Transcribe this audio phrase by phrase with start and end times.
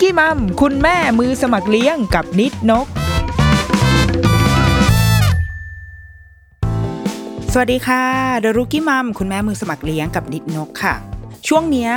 [0.00, 2.86] กี้มัมคุณแม่มือสมัครเลี้ยงกับนิดนก
[7.52, 8.04] สวัสดีค่ะ
[8.40, 10.94] เดรุกี้มัมคุณแม่มือสมัครเลี้ยงกับนิดนกค่ะ
[11.48, 11.90] ช่วงเนี้ย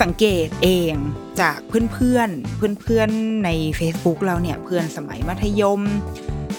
[0.00, 0.92] สังเกตเอง
[1.40, 3.48] จากเพื่อนๆเพื่อนๆใน
[3.78, 5.80] Facebook เราเนี่ยเพื่อนสมัยมัธยม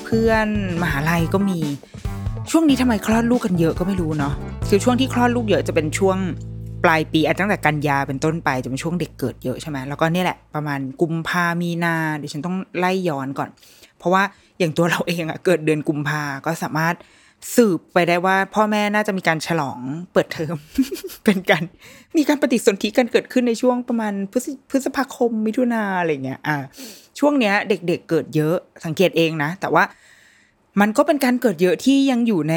[0.06, 0.48] เพื่อน
[0.82, 1.60] มหาลัยก็มี
[2.52, 4.34] ช่วงนี้ทำไมคลอดลูกกันเยอะก็ไม่รู้เนาะ
[4.70, 6.18] คือช่วงที่คลอดลูกเยอะจะเป็นช่วง
[6.86, 13.50] ปลายปีอาจตั้งแต่กันยาเป็นต้นไปจะเป็นช่วงเด็กเกิดเยอะใช่ไหมแล้วก็นี่แหละประมาณกุมภามีนาเดี๋ยวฉันต้องไล่ย้อนก่อน
[13.98, 14.24] เพราะว่า
[14.60, 16.96] อย่างตัวเราเองอะเกิดเดือนกุมภาก็สามารถ
[17.56, 19.80] สืบไปได้ว่าพ่อแม่น่าจะมีการฉลอง
[20.14, 20.56] เปิดเทอม
[21.26, 21.64] เป็นการ
[22.18, 26.58] มีการปฏิสนธิกันเกิดขึ้นในช่วงประมาณพฤษพฤษภาคมมิถุนาอะไรเงี้ยอ่า
[27.20, 28.56] ช่วงเนี้ย เด็กๆเกิดเยอะ
[28.86, 29.84] สังเกตเองนะ แต่ว่า
[30.82, 32.56] มันก็เป็นการเกิดเยอะที่ยังอยู่ใน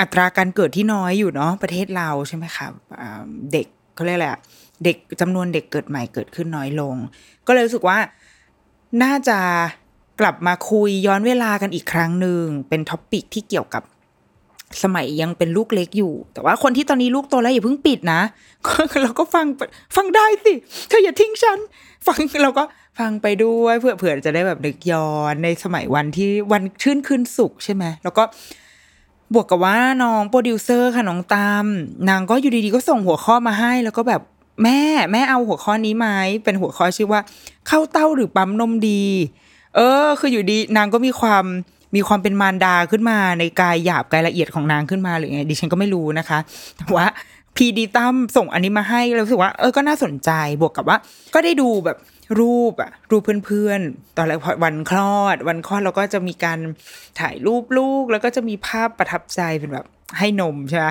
[0.00, 2.66] อัตราการเกิดที่น้อยอยู่เนาะประเทศเราใช่ไหมคะ
[3.52, 4.40] เด็กเขาเรียกอะไรอะ
[4.84, 6.94] เด็กจำนวนเด็กเกิดใหม่เกิดขึ้นน้อยลง
[7.46, 7.98] ก็เลยรู้สึกว่า
[9.02, 9.38] น่าจะ
[10.20, 13.82] กลับมาคุยย้อนเวลากันอีกครั้งหนึ่งเป็น topic ที่เกี่ยวกับ
[14.82, 18.20] สมัยยังเป็นลูกเล็กอยู่ แต่ว่าคนที่ตอนนี้ลูกโตแล้วอย่าเพิ่งปิดนะ
[19.02, 19.46] เราก็ฟัง
[19.96, 20.52] ฟังได้สิ
[20.88, 21.58] เธออย่าทิ้งฉัน
[22.06, 22.64] ฟังเราก็
[22.98, 28.22] ฟังไปด้วยเพื่อเผื่อจะได้แบบนึกย้อนในสมัยวันที่วันชื่นคืนสุขใช่ไหมแล้วก็
[29.34, 31.64] บวกกับว่าน้องโปรดิวเซอร์ค่ะน้องตาม
[32.08, 34.22] นางก็อยู่ดีๆก็ส่งหัวข้อมาให้ แล้วก็แบบ
[34.62, 34.80] แม่
[35.12, 36.08] แม่เอาหัวข้อนี้ไหม
[36.44, 37.20] เป็นหัวข้อชื่อว่า
[37.68, 39.04] เข้าเต้าหรือปั๊มนมดี
[39.76, 41.44] เออ คืออยู่ดีนางก็มีความ
[41.94, 46.38] มีความเป็นมารดาขึ้นมาในกายหยาบกายละเอียดของนางขึ้นมาหรือไงดิฉันก็ไม่รู้นะคะ
[46.78, 47.06] แต่ว่า
[47.56, 50.96] พีดีตั้มส่งอันนี้มาให้แล้วรู้สึกว่าเออก็น่าสนใจบวกกับว่า
[51.34, 51.96] ก็ได้ดูแบบ
[52.40, 56.58] รูปอะรูปเพื่อนๆ ตอนแรกวันคลอด วันคลอดเราก็จะมีการ
[57.20, 59.86] ถ่ายรูปลูก แล้วก็จะมีภาพประทับใจเป็นแบบ
[60.18, 60.86] ให้นมใช่ไหม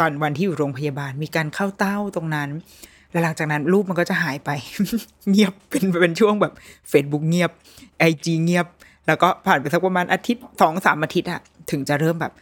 [0.00, 2.48] ตอนวันที่อยู่โรงพยาบาลมีการเข้าเต้าตรงนั้น
[3.10, 4.50] แล้วหลังจากนั้นรูปมันก็จะหายไป
[5.30, 6.52] เงียบเป็นเป็นช่วงแบบ
[6.90, 7.50] Facebook เงียบ
[7.98, 8.66] ไอจีเงียบ
[9.06, 11.40] แล้วก็ผ่านไปสักประมาณอาทิตย์สองสามอาทิตย์อะ
[11.70, 12.32] ถึงจะเริ่มแบบ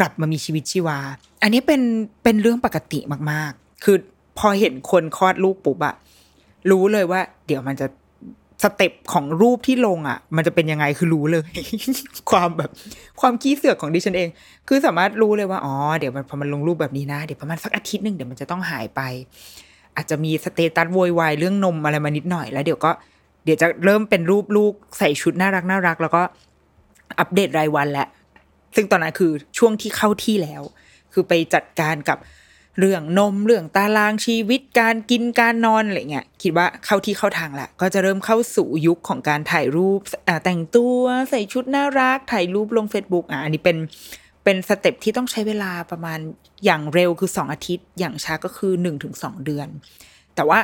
[0.00, 0.98] กลับมามีชีวิตชีวา
[1.42, 1.82] อันนี้เป็น
[2.22, 3.00] เป็นเรื่องปกติ
[3.30, 3.96] มากๆ คือ
[4.38, 5.94] พอเห็นคนคลอดลูกปุ๊บอะ
[6.70, 7.86] รู้เลยว่า เดี๋ยวมันจะ
[8.62, 11.48] สเต็ปของรูปที่ลงอะ มันจะเป็นยังไงคือรู้เลย
[12.30, 12.70] ความแบบ
[13.20, 14.28] ความขี้เสือกของดิฉันเอง
[14.68, 19.00] คือสามารถรู้เลยว่าอ๋อเดี๋ยวมันพอมันลงรูปแบบนี้นะ เดี๋ยวประมาณสักอาทิตย์หนึ่งเดี๋ยวมันจะต้องหายไป
[19.96, 22.90] อาจจะมี status โวยวายเรื่องนมอะไรมานิดหน่อยแล้วเดี๋ยวก็
[23.44, 26.22] เดี๋ยวจะเริ่มเป็นรูปลูกใส่ชุดน่ารักน่ารัก แล้วก็
[27.18, 28.08] อัปเดตรายวันแหละ
[28.76, 30.62] ซึ่งตอนนั้นคือช่วงที่เข้าที่แล้ว
[31.12, 32.18] คือไปจัดการกับ
[32.78, 40.00] เรื่องนมเรื่องตารางชีวิตการกินการนอนอะไรเงี้ยคิดว่าเข้าที่เข้าทางละก็จะเริ่มเข้าสู่ยุคของการถ่ายรูป
[40.44, 43.76] แต่งตัวใส่ชุดน่ารัก ถ่ายรูปลง Facebook อะอันนี้เป็น
[44.44, 46.18] เป็น step ที่ต้องใช้เวลาประมาณ
[46.64, 49.68] อย่างเร็วคือสองอาทิตย์ อย่างช้าก็คือหนึ่งถึงสองเดือน
[50.34, 50.58] แต่ว่า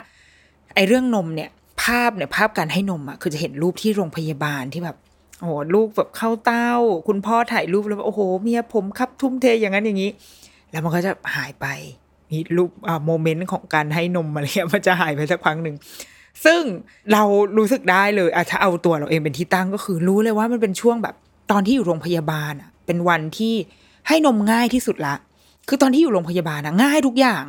[0.75, 1.51] ไอ้เรื่องนมเนี่ย
[1.83, 4.97] ภาพเนี่ยภาพการให้นมอะคือจะเห็นรูปที่โรงพยาบาลที่แบบ
[5.41, 6.73] โอ้โหลูกแบบเข้าเต้า
[7.09, 10.11] คุณพ่อถ่ายรูปแล้วโอ้โหเมียผมครับทุ่มเทอย่างนั้นอย่างนี้
[10.71, 11.67] แล้วมันก็จะหายไป
[12.31, 12.71] มีรูป
[13.07, 15.77] โมเมนต์ของการให้นมอะไรเงี้ยมันจะหายไปสักพักหนึ่ง
[16.45, 16.63] ซึ่ง
[17.13, 17.23] เรา
[17.59, 21.15] รู้สึกได้เลยอถ้าเอาตัวเราเองเป็นที่ตั้งก็คือรู้เลยว่ามันเป็นช่วงแบบ
[21.51, 23.55] ตอนที่อยู่โรงพยาบาลอะเป็นวันที่
[24.09, 25.15] ให้นมง่ายที่สุดละ
[25.69, 27.45] คือตอนที่อยู่โรงพยาบาลอะง่ายทุกอย่าง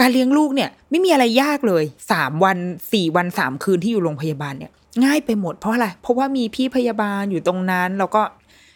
[0.00, 2.58] การเลี้ยงลูกเนี่ย ไม่มีอะไรยากเลยสามวัน
[2.92, 4.72] สี่วันสามคืนที่อยู่โรงพยาบาลเนี่ย
[5.04, 8.22] ง่ายไปหมดเพราะอะไรเพราะว่ามีพี่พยาบาลอยู่ตรงนั้น แล้วก็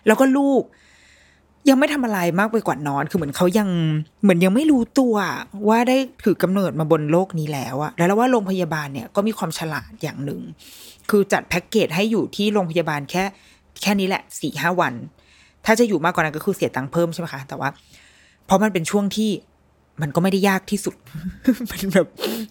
[0.07, 0.63] แล้วก็ลูก
[1.69, 3.69] ยังไม่ทำอะไรมากไปกว่านอน คือเหมือนเขายัง
[4.23, 5.15] เหมือนยังไม่รู้ตัว
[5.69, 10.41] ว่าได้ถือกำเนิดมาบนโลกนี้แล้วอะแล้วว่าโรงพยาบาลเนี่ยก็มีความฉลาดอย่างหนึ่ง
[11.11, 13.25] คือจัดแพ็กเกจให้อยู่ที่โรงพยาบาลแค่
[13.83, 14.95] แค่นี้แหละสี่ห้าวัน
[15.65, 17.69] ถ้าจะอยู่มากกว่านั้นก็คือเสียตังค์เพิ่มใช่ไหมคะ แต่ว่า
[18.47, 19.31] เพราะมันเป็นช่วงที่
[20.03, 20.95] มันก็ไม่ได้ยากที่สุด
[21.71, 22.07] มันแบบ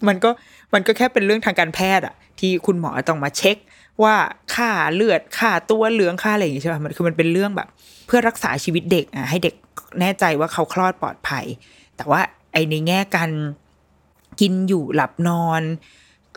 [0.07, 0.29] มันก็
[0.73, 3.57] มันก็แค่เป็นเรื่องทางการแพทย์อะที่คุณหมอต้องมาเช็ค
[4.03, 4.15] ว่า
[4.55, 7.67] ค่าเลือดค่าตัวเหลืองค่าอะไรอย่างงี้ใช่ป่ะมันคือมันเป็นเรื่องแบบ
[8.09, 9.55] เพื่อรักษาชีวิตเด็กอะให้เด็ก
[9.99, 11.45] แน่ใจว่าเขาคลอดปลอดภัย
[11.97, 12.21] แต่ว่า
[12.51, 13.31] ไอในแง่การ
[14.39, 15.61] กินอยู่หลับนอน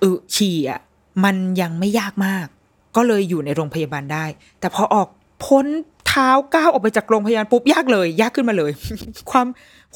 [0.03, 0.81] อึฉี่อะ
[1.25, 2.47] มันยังไม่ยากมาก
[2.97, 4.25] ก็เลยอยู่ในโรงพยาบาลได้
[4.61, 5.09] แต่พอออก
[5.45, 5.67] พ้น
[6.07, 8.71] เท้าก้าวออกไปจากโรงพยาบาลปุ๊บยากเลย ยากขึ้นมาเลย
[9.31, 9.47] ความ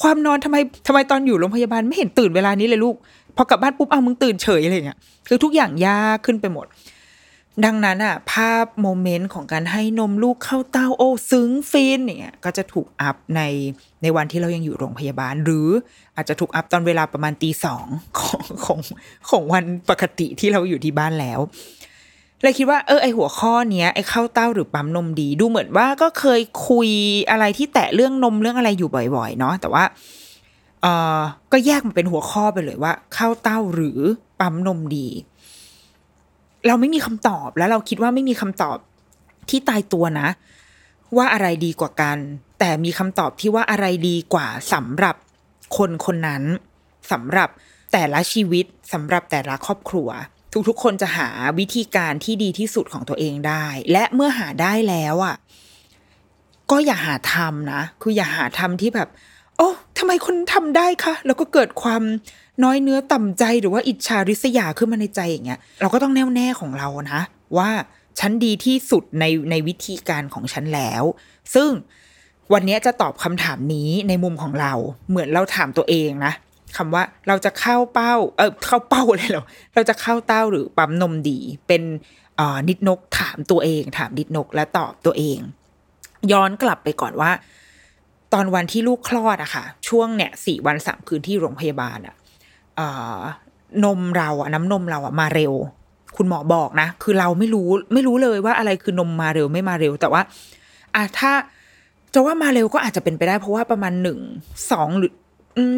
[0.01, 0.57] ความนอนทำไม
[0.87, 2.95] ทำไมตอนอยู่โรงพยาบาลไม่เห็นตื่นเวลานี้เลยลูก
[3.35, 6.65] พอกลับบ้านปุ๊บเอามึงตื่นเฉยอะไรเงี้ยคือทุกอย่างยากขึ้นไปหมด
[7.65, 13.41] ดังนั้นอะภาพโมเมนต์ของการให้นมลูกเข้าเต้าโอ้ซึ้งฟินเนี่ยก็จะถูกอัพใน
[14.01, 15.67] ในวันที่เรายังอยู่โรงพยาบาล หรือ
[16.15, 17.85] อาจจะถูกอัพตอนเวลาประมาณตีสอง
[18.19, 18.79] ของของ
[19.29, 21.39] ของวันปกติที่เราอยู่ที่บ้านแล้ว
[22.41, 26.89] เลยคิดว่าเออไอหัวข้อเนี้ยไอเข้าเต้าหรือปั๊มนมดี ดูเหมือนว่าก็เคยคุย
[27.29, 29.83] อะไรที่แตะเรื่องนมเรื่องอะไรอยู่บ่อย ๆ เนาะแต่ว่า
[30.81, 30.87] เอ
[31.17, 31.19] อ
[31.51, 33.99] ก็แยกมาเป็นหัวข้อไปเลยว่า เข้าเต้าหรือ
[34.39, 35.07] ปั๊มนมดี
[36.67, 38.77] เราไม่มีคำตอบแล้วเราคิดว่าไม่มีคำตอบ
[39.49, 40.29] ที่ตายตัวนะ
[41.17, 42.17] ว่าอะไรดีกว่ากัน
[42.59, 45.15] แต่มีคำตอบที่ว่าอะไรดีกว่าสำหรับ
[45.77, 46.43] คนคนนั้น
[47.11, 47.49] สำหรับ
[47.93, 50.09] แต่ละชีวิตสำหรับแต่ละครอบครัว
[50.69, 55.35] ทุกๆคนจะหาวิธีการที่ดีที่สุดของตัวเองได้ และเมื่อหาได้แล้วอะ
[56.71, 59.09] ก็อย่าหาทำนะ คืออย่าหาทำที่แบบ
[59.57, 62.03] โอ้ทำไมคนทำได้คะ แล้วก็เกิดความ
[62.63, 67.21] น้อยเนื้อต่ำใจหรือว่าอิจฉาริษยาขึ้นมาในใจอย่างเงี้ยเราก็ต้องแน่วแน่ของเรานะ
[67.57, 67.69] ว่า
[68.19, 71.03] ฉันดีที่สุดในในวิธีการของฉันแล้ว
[71.55, 71.69] ซึ่ง
[72.53, 74.73] วันนี้จะตอบคำถามนี้ในมุมของเรา
[75.09, 76.33] เหมือนเราถามตัวเองนะ
[76.77, 81.83] คำว่าเราจะเข้าเป้า เออเข้าเป้าเลยเหรอเราจะเข้าเต้าหรือปั๊มนมดี เป็น
[82.69, 85.39] นิดนกถามตัวเอง ถามนิดนกและตอบตัวเอง
[86.31, 87.31] ย้อนกลับไปก่อนว่า
[88.33, 92.15] ตอนวันที่ลูกคลอดอะค่ะ ช่วงเนี่ยสี่วันสามคืนที่โรงพยาบาลอะ
[93.85, 95.53] นมเราอะน้ำนมเราอะมาเร็ว
[96.17, 100.21] คุณหมอบอกนะ คือเราไม่รู้ไม่รู้เลยว่าอะไรคือนมมาเร็วไม่มาเร็ว แต่ว่า
[100.95, 101.31] อะถ้า
[102.13, 104.19] จะว่ามาเร็วก็อาจจะเป็นไปได้เพราะว่าประมาณหนึ่ง
[104.71, 105.13] สองหรือ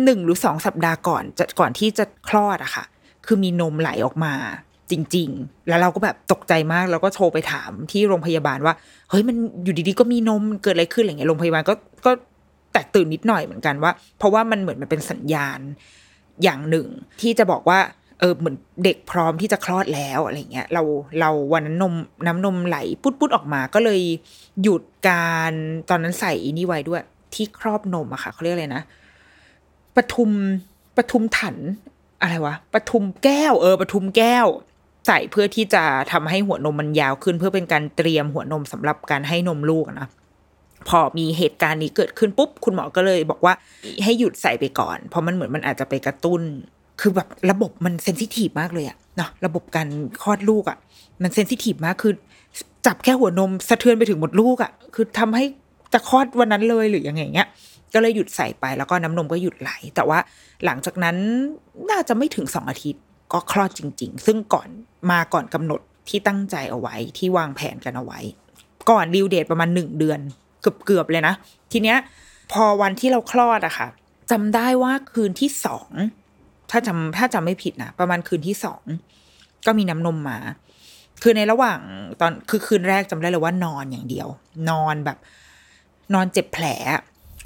[0.03, 2.85] หนึ่งหรือสองสัปดาห์ก่อนจะก่อนที่จะคลอดอะค่ะ
[3.25, 4.33] คือมีนมไหลออกมา
[4.91, 8.73] จริง ๆ แล้วเราก็แบบตกใจมาก แล้วก็โทรไปถามที่โรงพยาบาลว่า
[9.09, 11.73] เฮ้ยมันอยู่ดีๆก็มีนมเกิดอะไรขึ้นอะไรเงี้ยโรงพยาบาลก็
[12.05, 12.11] ก็
[12.73, 15.59] แตกตื่นนิดหน่อยเหมือนกันว่า เพราะว่ามันเหมือนมันเป็นสัญญาณ
[16.43, 16.87] อย่างหนึ่ง
[17.21, 17.79] ที่จะบอกว่า
[18.19, 20.83] เออเหมือนเด็กพร้อมที่จะคลอดแล้วอะไรเงี้ยเรา
[21.19, 21.93] เราวันนั้นนม
[22.27, 24.01] น้ำนมไหลปุดปุดๆออกมาก็เลย
[24.61, 25.53] หยุดการ
[25.89, 27.03] ตอนนั้นใส่อีนี่ไว้ด้วย
[27.33, 28.83] ที่ครอบนมอะค่ะเขาเรียกอะไรนะ
[29.95, 30.31] ปทุม
[30.97, 31.55] ปทุมถัน
[32.21, 34.47] อะไรวะปทุมแก้ว เออปทุมแก้ว
[35.07, 40.07] ใส่เพื่อที่จะทำให้หัวนมมันยาวขึ้น เพื่อเป็นการเตรียมหัวนมสำหรับการให้นมลูกนะ
[40.87, 43.53] พอมีเหตุการณ์นี้เกิดขึ้นปุ๊บ คุณหมอก็เลยบอกว่า
[44.03, 46.41] ให้หยุดใส่ไปก่อน เพราะมันเหมือนมันอาจจะไปกระตุ้น
[47.01, 49.87] คือแบบระบบมันเซนซิทีฟมากเลยอะเนาะระบบการ
[50.23, 50.77] คลอดลูกอะ
[51.23, 52.13] มันเซนซิทีฟมากคือ
[52.85, 55.45] จับแค่หัวนมสะเทือนไปถึงหมดลูกอะคือทำให้
[55.93, 57.47] จะคลอดวันนั้นเลยหรือยังไงเงี้ย
[57.93, 60.19] ก็เลยหยุดใส่ไปแล้วก็น้ำนมก็หยุดไหล แต่ว่า
[60.65, 61.17] หลังจากนั้น
[61.91, 63.03] น่าจะไม่ถึงสองอาทิตย์
[63.33, 64.69] ก็คลอดจริง ๆ ซึ่งก่อน
[65.11, 68.19] มาก่อนกำหนดที่ตั้งใจเอาไว้ที่วางแผนกันเอาไว้
[68.89, 70.19] ก่อนดิวเดทประมาณหนึ่งเดือน
[70.61, 71.33] เกือบเกือบๆเลยนะ
[71.71, 71.97] ทีเนี้ย
[72.51, 73.87] พอวันที่เราคลอดอะค่ะ
[74.31, 75.89] จำได้ว่าคืนที่สอง
[76.71, 78.81] ถ้าจำถ้าจำไม่ผิดนะประมาณคืนที่สอง
[79.65, 80.39] ก็มีน้ำนมมา
[81.21, 81.79] คือในระหว่าง
[82.21, 84.27] ตอนคือคืนแรกจำได้เลยว่านอนอย่างเดียว
[84.69, 85.17] นอนแบบ
[86.13, 86.65] นอนเจ็บแผล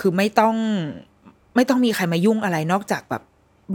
[0.02, 0.56] คือไม่ต้อง
[1.56, 3.24] ไม่ต้องมีใครมายุ่งอะไรนอกจากแบบ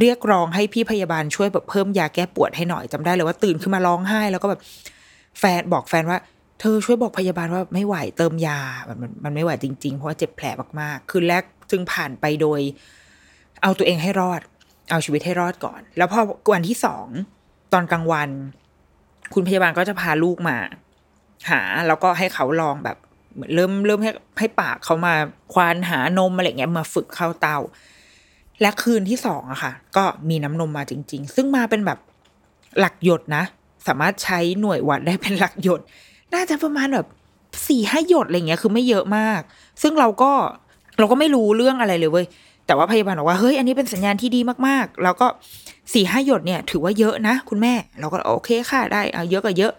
[0.01, 4.61] เรียกร้องให้พี่พยาบาลช่วยแบบเพิ่มยาแก้ปวดให้หน่อยจำได้เลยว่าตื่นขึ้นมาร้องไห้ แล้วก็แบบ
[5.39, 6.19] แฟนบอกแฟนว่า
[6.61, 10.47] เธอช่วยบอกพยาบาลว่าไม่ไหวเติมยา มันมันมันไม่ไหวจริง ๆ เพราะว่าเจ็บแผล
[10.81, 12.61] มากๆ คืนแรกจึงผ่านไปโดย
[13.63, 14.41] เอาตัวเองให้รอด
[14.91, 16.21] เอาชีวิตให้รอดก่อน แล้วพอ
[16.53, 17.07] วันที่สอง
[17.73, 18.31] ตอนกลางวัน
[19.35, 20.57] คุณพยาบาลก็จะพาลูกมา
[21.51, 22.97] หาแล้วก็ให้เขาลองแบบ
[23.35, 25.15] เหมือนเริ่มเริ่มให้ให้ปากเขามา
[25.53, 27.59] ควานหานมอะไรเงี้ยมาฝึกเข้าเตา
[28.61, 31.99] และคืนที่สองอะค่ะ ก็มีน้ำนมมาจริง ๆ ซึ่งมาเป็นแบบ
[32.79, 33.45] หลักหยดนะ
[33.89, 35.81] สามารถใช้หน่วยวัดได้เป็นหลักหยด
[36.35, 37.07] น่าจะประมาณแบบ
[37.69, 39.41] สี่ห้าหยดอะไรเงี้ยคือไม่เยอะมาก
[39.83, 40.33] ซึ่งเราก็
[40.99, 42.27] เราก็ไม่รู้เรื่องอะไรเลยเว้ย
[42.67, 45.27] แต่ว่าพยาบาลบอกว่าเฮ้ยอันนี้เป็นสัญญาณที่ดีมากๆ แล้วก็
[45.95, 49.73] สี่ห้าหยดเนี่ย ถือว่าเยอะนะคุณแม่ เราก็โอเคค่ะได้เอาเยอะก็เยอะ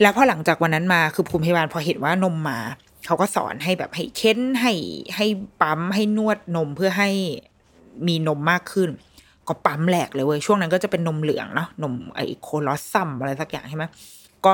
[0.00, 2.58] แล้วพอหลังจากวันนั้นมาคือภูมิพยาบาลพอเห็นว่านมมา
[3.06, 4.72] เขาก็สอนให้แบบให้เค้นให้
[5.16, 5.26] ให้
[5.60, 7.10] ปั๊มให้นวดนมเพื่อให้
[8.06, 8.90] มีนมมากขึ้น
[9.48, 13.84] ก็ปั๊มแหลกเลยเว้ยช่วงนั้นก็จะเป็นนมเหลืองเนาะนมไอโคลอสซัมอะไรสักอย่างใช่ไหม
[14.46, 14.52] ก็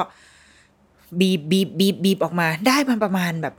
[1.20, 3.54] บีบบีบบีบบีบออกมา ได้มันประมาณแบบ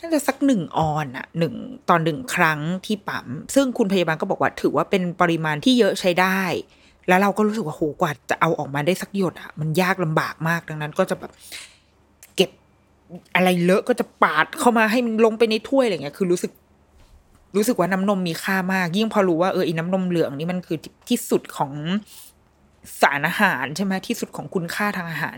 [0.00, 1.54] น่าจะสักหนึ่งออนอะหนึ่ง
[1.88, 6.40] ตอนหนึ่งครั้งที่ปั๊มซึ่งคุณพยาบาลก็บอกว่าถือว่าเป็นปริมาณที่เยอะใช้ได้
[7.08, 11.32] แล้วเราก็รู้สึกว่าโหกว่าจะเอาออกมาได้สักหยดอะมันยากลำบากมากดังนั้นก็จะแบบ
[12.36, 12.50] เก็บ
[13.34, 16.52] อะไรเลอะก็จะปาดเข้ามาให้มันลงไปในถ้วยอะไรเงี้ย คือรู้สึก
[17.56, 21.72] รู้สึกว่าน้ำนมมีค่ามาก ยิ่งพอรู้ว่าเออไอ้น้ำนมเหลืองนี่มันคือที่สุดของ
[23.00, 25.36] สารอาหารใช่ไหมที่สุดของคุณค่าทางอาหาร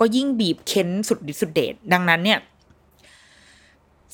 [0.00, 2.40] ก็ยิ่งบีบเค้นสุดฤทธิ์สุดเดชดังนั้นเนี่ย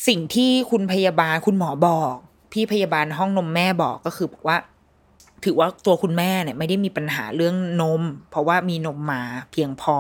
[0.06, 2.14] สิ่งที่คุณพยาบาลคุณหมอบอก
[2.52, 4.56] พี่พยาบาลห้องนมแม่บอกก็คือบอกว่า
[5.44, 9.22] ถือว่าตัวคุณแม่เนี่ย ไม่ได้มีปัญหาเรื่องนม เพราะว่ามีนมมา
[9.52, 9.96] เพียงพอ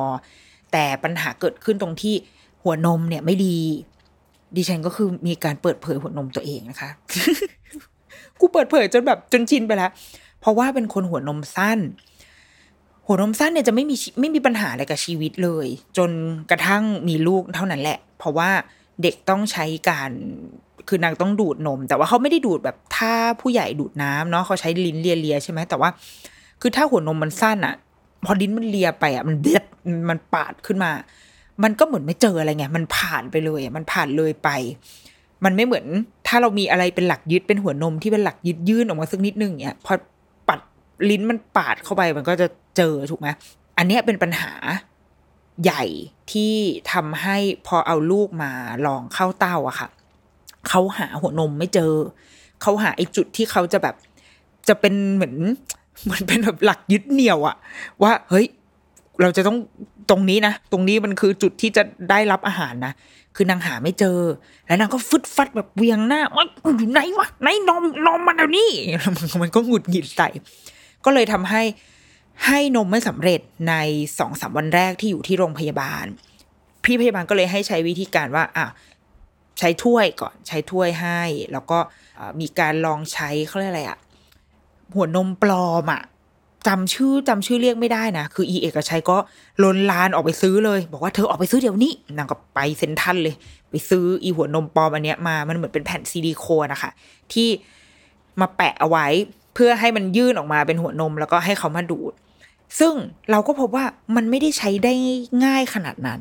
[0.72, 2.14] แต่ปัญหาเกิดขึ้นตรงที่
[2.62, 3.58] หัวนมเนี่ยไม่ดี
[4.56, 6.90] ดิฉันก็คือมีการเปิดเผยหัวนมตัวเองนะคะ
[8.40, 9.90] กูเปิดเผยจนแบบจนชินไปแล้ว
[10.40, 11.78] เพราะว่าเป็นคนหัวนมสั้น
[13.06, 15.66] หัวนมสั้นเนี่ยจะไม่มีไม่มีปัญหาอะไรกับชีวิตเลย
[15.98, 16.10] จน
[16.50, 18.50] กระทั่งมีลูกเท่านั้นแหละ เพราะว่า
[19.02, 20.10] เด็กต้องใช้การ
[20.88, 25.88] คือนางต้องดูดนม แต่ว่าเขาไม่ได้ดูดแบบถ้าผู้ใหญ่ดูดน้ำเนาะเขาใช้ลิ้นเลียๆใช่ไหมแต่ว่า
[26.60, 27.74] คือถ้าหัวนมมันสั้นอะ
[28.24, 29.64] พอลิ้นมันเลียไปอะมันเด็ด
[30.10, 30.90] มันปาดขึ้นมา
[31.62, 34.48] มันก็เหมือนไม่เจออะไรไงมันผ่านไปเลยมันผ่านเลยไป
[35.44, 35.84] มันไม่เหมือน
[36.26, 39.92] ถ้าเรามีอะไรเป็นหลักยึดเป็นหัวนมที่เป็นหลักยึดยื่นออกมาสักนิดนึงเนี่ยพอ
[41.10, 43.28] ลิ้นมันปาดเข้าไปมันก็จะเจอถูกไหม
[43.78, 44.52] อันนี้เป็นปัญหา
[45.64, 45.84] ใหญ่
[46.32, 46.54] ที่
[46.92, 48.52] ทำให้พอเอาลูกมา
[48.86, 49.88] ลองเข้าเต้าอะค่ะ
[50.68, 51.92] เขาหาหัวนมไม่เจอ
[52.62, 53.94] เขาหาไอ้จุดที่เขาจะแบบ
[54.68, 55.34] จะเป็นเหมือน
[56.04, 57.56] เหมือนเป็นแบบหลักยึดเหนี่ยวอะ
[58.02, 58.46] ว่าเฮ้ย
[59.22, 59.58] เราจะต้อง
[60.10, 62.92] ตรงนี้นะ ตรงนี้มันคือจุดที่จะได้รับอาหารนะ
[63.36, 64.18] คือนางหาไม่เจอ
[64.66, 66.44] แล้วนางก็ฟึดฟัดแบบเวียงหน้าว่า
[66.76, 68.68] อยู่ไหนวะไหนนมนมมันเดี๋ยวนี้
[69.16, 70.28] มันมันก็หงุดหงิดใส่
[71.04, 71.62] ก็เลยทำให้
[72.46, 73.74] ให้นมไม่สำเร็จใน
[74.18, 76.04] สองสามวันแรกที่อยู่ที่โรงพยาบาล
[76.84, 78.66] พี่พยาบาลก็เลยให้ใช้วิธีการว่าอะ
[79.58, 81.20] ใช้ถ้วยก่อนใช้ถ้วยให้
[81.52, 81.78] แล้วก็
[82.40, 83.98] มีการลองใช้เขาเรียกอะไรอะ
[84.94, 86.02] หัวนมปลอมอะ
[86.66, 89.16] จำชื่อจำชื่อเรียกไม่ได้นะ คืออีเอกชัยก็
[89.62, 93.34] ลนลานออกไปซื้อเลย บอกว่าเธอออกไปซื้อเดี๋ยวนี้นางก็ไปเซ็นทรัลเลย
[93.70, 96.90] ไปซื้ออีหัวนมปลอมอันเนี้ยมามันเหมือนเป็นแผ่นซิลิโคนนะคะ
[97.32, 97.48] ที่
[98.40, 99.06] มาแปะเอาไว้
[99.54, 102.12] เพื่อให้มันยื่นออกมาเป็นหัวนมแล้วก็ให้เขามาดูด
[102.78, 102.94] ซึ่ง
[103.30, 103.84] เราก็พบว่า
[104.16, 104.92] มันไม่ได้ใช้ได้
[105.44, 106.20] ง่ายขนาดนั้น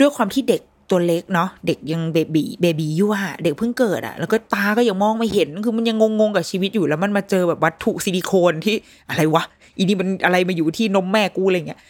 [0.00, 8.76] ด้วยความที่เด็กตัวเล็กเนาะเด็กยังเบบีเบบีอยู่อะเด็กเพิ่งเกิดอะแล้วก็ตาก็ยังมองไม่เห็นคือมันยังงงๆกับชีวิตอยู่แล้วมันมาเจอแบบวัตถุซิลิโคนที่
[9.08, 9.44] อะไรวะ
[9.76, 11.80] อีนี่มันอะไรมาอยู่ที่นมแม่กูอะไรเงี้ย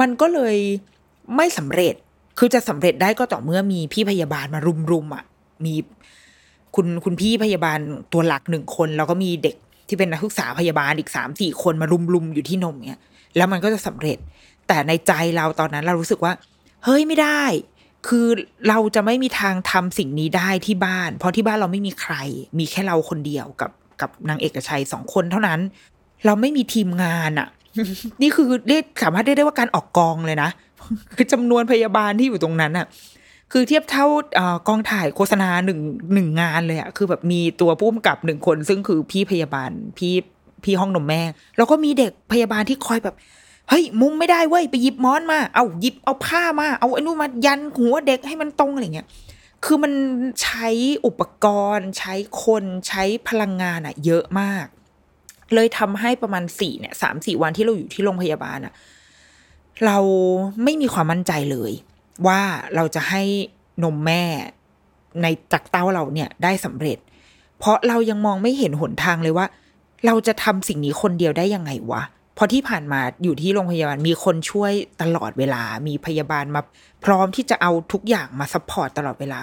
[0.00, 0.56] มันก็เลย
[1.36, 1.94] ไม่สำเร็จ
[2.38, 4.60] คือจะสำเร็จได้ก็ต่อเมื่อมีพี่พยาบาลมา
[4.90, 5.24] รุมๆอะ
[5.64, 5.74] มี
[6.74, 7.78] คุณคุณพี่พยาบาล
[8.12, 9.56] ตัวหลักหนึ่งคน แล้วก็มีเด็ก
[9.88, 13.02] ที่เป็นนักศึกษาพยาบาลอีกสามสี่คนมารุมๆอยู่ที่นมเนี้ย
[13.36, 14.18] แล้วมันก็จะสำเร็จ
[14.68, 16.32] แต่ในใจเราตอนนั้นเรารู้สึกว่า
[16.84, 17.42] เฮ้ยไม่ได้
[18.08, 18.26] คือ
[18.68, 22.14] เราจะไม่มีทางทำสิ่งนี้ได้ที่บ้าน เพราะที่บ้านเราไม่มีใคร
[22.58, 25.60] มีแค่เราคนเดียวกับกับนางเอกชัยสองคนเท่านั้น
[26.26, 27.48] เราไม่มีทีมงานอะ
[28.22, 30.50] นี่คือเรียกสามารถเรียกได้ว่าการออกกองเลยนะ
[31.16, 32.86] คือจำนวนพยาบาลที่อยู่ตรงนั้นอะ
[33.56, 34.06] คือเทียบเท่า
[34.38, 35.80] อกองถ่ายโฆษณาหนึ่ง
[36.14, 40.14] หนึ่งงานเลยอะคือแบบมีตัวผู้กำกับหนึ่งคน ซึ่งคือพี่พยาบาลพี่
[40.64, 41.22] พี่ห้องนมแม่
[41.56, 43.14] แล้วก็มีเด็กพยาบาลที่คอยแบบ
[43.68, 49.06] เฮ้ยมุมไม่ได้เว้ยไปหยิบม้อนมา เอาหยิบเอาผ้ามา เอาไอ้นู่นมายันหัวเด็กให้มันตรงอะไรเงี้ย
[49.64, 49.92] คือมัน
[50.42, 50.68] ใช้
[51.06, 51.46] อุปก
[51.76, 54.66] รณ์ ใช้คนใช้พลังงานอะเยอะมาก
[55.54, 58.72] เลยทำให้ประมาณสี่เนี่ยสามสี่วันที่เราอยู่ที่โรงพยาบาลอะ
[59.86, 59.98] เรา
[60.64, 61.72] ไม่มีความมั่นใจเลย
[62.26, 62.40] ว่า
[62.74, 63.22] เราจะให้
[63.84, 64.22] นมแม่
[65.22, 66.98] ในจากเต้าเราเนี่ยได้สำเร็จ
[67.58, 69.46] เพราะเรายังมองไม่เห็นหนทางเลยว่า
[70.06, 72.02] เราจะทำสิ่งนี้คนเดียวได้ยังไงวะ
[72.34, 76.62] เพราะที่ผ่านมาอยู่ที่โรงพยาบาลมีคนช่วยตลอดเวลา มีพยาบาลมา
[77.04, 79.42] พร้อมที่จะเอาทุกอย่างมา support ตลอดเวลา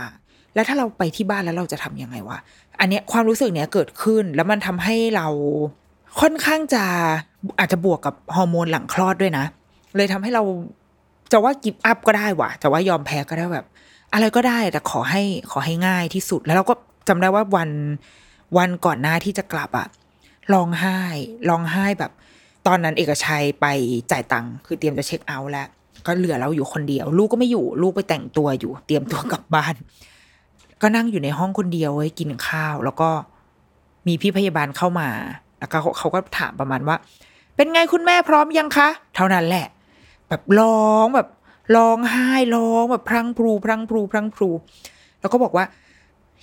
[0.54, 2.38] แล้วถ้าเราไปที่บ้านแล้วเราจะทำยังไงวะ
[2.80, 5.28] อันเนี้ยความรู้สึกเนี้ยเกิดขึ้น แล้วมันทำให้เรา
[6.22, 6.84] ค่อนข้างจะ
[7.60, 9.46] อาจจะบวกกับฮอร์โมนหลังคลอดด้วยนะ
[9.96, 10.44] เลยทำให้เรา
[11.32, 13.66] จะว่า give up ก็ได้ว่ะจะว่ายอมแพ้ก็ได้แบบ
[14.14, 16.74] อะไรก็ได้แต่ขอให้ขอให้ง่ายที่สุด แล้วเราก็
[17.08, 17.70] จำได้ว่าวัน
[18.58, 19.88] วันก่อนหน้าที่จะกลับอะ
[20.54, 21.00] ร้องไห้
[21.50, 22.12] ร้องไห้แบบ
[22.68, 23.66] ตอนนั้นเอกชัยไป
[24.12, 25.68] จ่ายตังค์คือเตรียมจะ check out แล้ว
[26.06, 29.76] ก็เหลือเราอยู่คนเดียว ลูกก็ไม่อยู่ ลูกไปแต่งตัวอยู่ เตรียมตัวกลับบ้าน
[30.82, 33.10] ก็นั่งอยู่ในห้องคนเดียวไว้กินข้าว แล้วก็
[34.08, 35.10] มีพี่พยาบาลเข้ามา
[35.60, 36.96] แล้วก็เขาก็ถามประมาณว่า
[37.56, 39.66] เป็นไงคุณแม่พร้อมยังคะ เท่านั้นแหละ
[40.32, 41.30] แบบร้องแบบ
[41.76, 44.50] ร้องไห้ร้องแบบพรังพรูพรังพรูพรังพรู
[45.20, 45.66] แล้วก็บอกว่า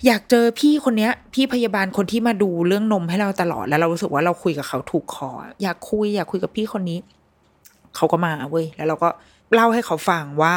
[0.05, 5.31] อยากเจอพี่คนเนี้ย พี่พยาบาลคนที่มาดูเรื่องนมให้เราตลอดแล้วเรารู้สึกว่าเราคุยกับเขาถูกคอ
[5.63, 6.99] อยากคุย อยากคุยกับพี่คนนี้
[7.95, 9.09] เขาก็มาเว้ยแล้วเราก็
[9.53, 10.55] เล่าให้เขาฟังว่า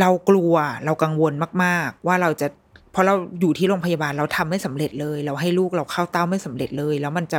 [0.00, 1.32] เรากลัวเรากังวล
[1.64, 2.46] มาก ๆ ว่าเราจะ
[2.94, 7.38] พราะเราอยู่ที่โรงพยาบาลเราทำไม่สำเร็จเลย เราให้ลูกเราเข้าเต้าไม่สำเร็จเลย แล้วมันจะ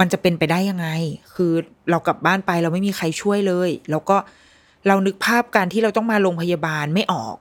[0.00, 0.88] มันจะเป็นไปได้ยังไง
[1.34, 1.52] คือ
[1.90, 4.16] เรากลับบ้านไปเราไม่มีใครช่วยเลย แล้วก็
[4.88, 7.34] เรานึกภาพการที่เราต้องมาโรงพยาบาลไม่ออก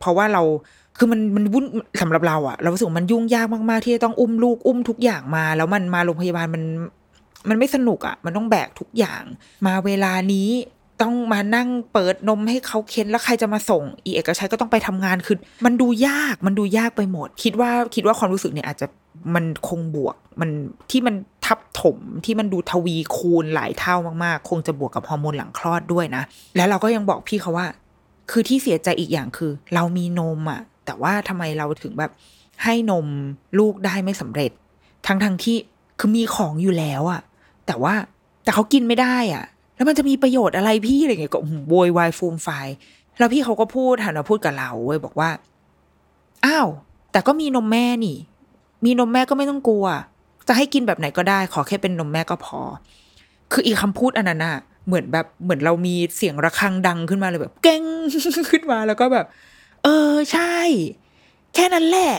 [0.00, 0.42] เพราะว่าเรา
[0.98, 1.64] คือมันมันวุ่น
[2.00, 6.62] สำหรับเราอะเรารู้สึกมันยุ่งยากมากๆ ที่จะต้องอุ้มลูกอุ้มทุกอย่างมา แล้วมันมาโรงพยาบาลมัน
[7.48, 9.22] มันไม่สนุกอะมันต้องแบกทุกอย่าง
[9.66, 10.48] มาเวลานี้
[11.02, 18.86] ต้องมานั่งเปิดนมให้เขาเค้นแล้วใครจะมาส่ง อีเอกชัยก็ต้องไปทำงานคือมันดูยากมันดูยากไปหมด คิดว่าคิดว่าความรู้สึกเนี่ยอาจจะ
[19.34, 20.50] มันคงบวก มัน
[20.90, 21.14] ที่มัน
[21.46, 26.22] ทับถมที่มันดูทวีคูณหลายเท่ามากๆ คงจะบวกกับฮอร์โมนหลังคลอดด้วยนะ
[26.56, 27.66] แล้วเราก็ยังบอกพี่เขาว่า
[28.30, 32.12] คือที่เสียใจอีกอย่างคือ เรามีนมอะแต่ว่าทำไมเราถึงแบบ
[32.64, 33.06] ให้นม
[33.58, 34.50] ลูกได้ไม่สำเร็จ
[35.06, 35.56] ทั้งทงที่
[35.98, 37.20] คือมีของอยู่แล้วอะ
[37.66, 37.94] แต่ว่า
[38.44, 39.44] แต่เขากินไม่ได้อะ
[39.76, 42.48] แล้วมันจะมีประโยชน์อะไรพี่อะไรเงี้ยก็โวยวายฟูมไฟ
[43.18, 45.30] แล้วพี่เขาก็พูดหันมาพูดกับเราเว้ยบอกว่า
[46.44, 46.68] อ้าว
[47.12, 48.16] แต่ก็มีนมแม่นี่
[48.84, 49.86] มีนมแม่ก็ไม่ต้องกลัว
[50.48, 52.60] จะให้กินแบบไหนก็ได้ ขอแค่เป็นนมแม่ก็พอ
[53.52, 54.56] คืออีกคำพูดอันนั้นอะ
[54.86, 57.84] เหมือนแบบเหมือนเรามีเสียงระฆังดังขึ้นมาเลยแบบ เก้ง
[58.50, 59.26] ขึ้นมาแล้วก็แบบ
[59.84, 60.56] เออใช่
[61.54, 62.14] แค่นั้นแหละ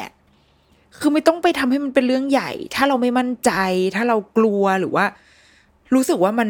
[1.00, 3.52] คือไม่ต้องไปทำให้มันเป็นเรื่องใหญ่ ถ้าเราไม่มั่นใจ
[3.96, 5.06] ถ้าเรากลัวหรือว่า
[5.94, 6.50] รู้สึกว่ามัน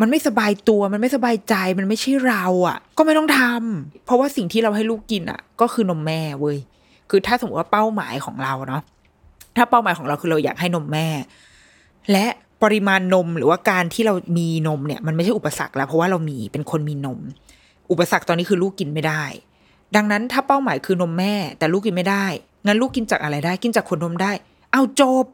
[0.00, 6.58] มันไม่สบายตัวมันไม่สบายใจมันไม่ใช่เราอะ่ะ ก็ไม่ต้องทำเพราะว่าสิ่งที่เราให้ลูกกินอะ่ะ ก็คือนมแม่เว้ย
[7.10, 8.82] คือถ้าสมมติว่าเป้าหมายของเราเนาะ
[9.56, 11.08] ถ้าเป้าหมายของเราคือเราอยากให้นมแม่
[12.12, 12.26] และ
[12.62, 17.20] ปริมาณนมหรือว่าการที่เรามีนมเนี่ยมันไม่ใช่อุปสรรคแล้ว เพราะว่าเรามีเป็นคนมีนม
[17.90, 19.22] อุปสรรคตอนนี้คือลูกกินไม่ได้
[19.96, 22.26] ดังนั้นถ้าเป้าหมายคือนมแม่ แต่ลูกกินไม่ได้
[22.66, 24.32] งั้นลูกกินจากอะไรได้ กินจากขวดนมได้
[24.72, 25.24] เอาจบ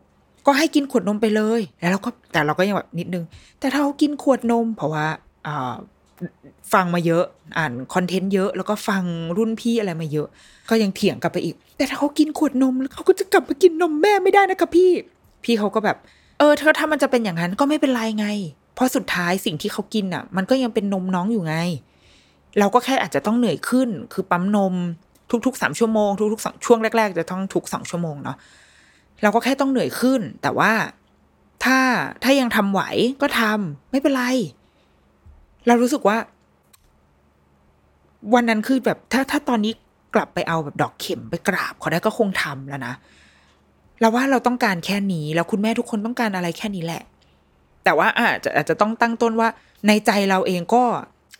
[0.46, 3.24] ก็ให้กินขวดนมไปเลย แล้วเราก็แต่เราก็ยังแบบนิดนึง
[3.58, 5.06] แต่ถ้าเขากินขวดนม เพราะว่า
[5.46, 5.74] อ่า
[6.72, 7.24] ฟังมาเยอะ
[7.58, 9.02] อ่านคอนเทนต์เยอะ แล้วก็ฟัง
[9.38, 10.28] รุ่นพี่อะไรมาเยอะ
[10.70, 14.90] ก็ยังเถียงกลับไปอีก แต่ถ้าเขากินขวดนมแล้วเขาก็จะกลับมากินนมแม่ไม่ได้นะคะพี่
[15.44, 15.96] พี่เขาก็แบบ
[16.38, 18.26] เออเธอถ้ามันจะเป็นอย่างนั้นก็ไม่เป็นไรไง
[18.74, 21.56] เพราะสุดท้ายสิ่งที่เขากินอะ มันก็ยังเป็นนมน้องอยู่ไง
[22.58, 24.74] เราก็แค่อาจจะต้องเหนื่อยขึ้น คือปั๊มนม
[25.46, 28.36] ทุกๆสามชั่วโมงทุกๆสองช่วงแรก ๆ จะต้องทุกสองชั่วโมงเนาะ
[29.22, 30.72] เราก็แค่ต้องเหนื่อยขึ้น แต่ว่า
[31.64, 31.78] ถ้า
[32.22, 32.82] ถ้ายังทำไหว
[33.22, 34.24] ก็ทำไม่เป็นไร
[35.66, 36.16] เรารู้สึกว่า
[38.34, 39.72] วันนั้นคือแบบถ้าถ้าตอนนี้
[40.14, 42.94] กลับไปเอาแบบดอกเข็มไปกราบเขาได้ก็คงทำแล้วนะ
[44.00, 47.02] เราว่าเราต้องการแค่นี้ แล้วคุณแม่ทุกคนต้องการอะไรแค่นี้แหละ
[47.84, 49.48] แต่ว่าอาจจะอาจจะต้องตั้งต้นว่า
[49.86, 50.84] ในใจเราเองก็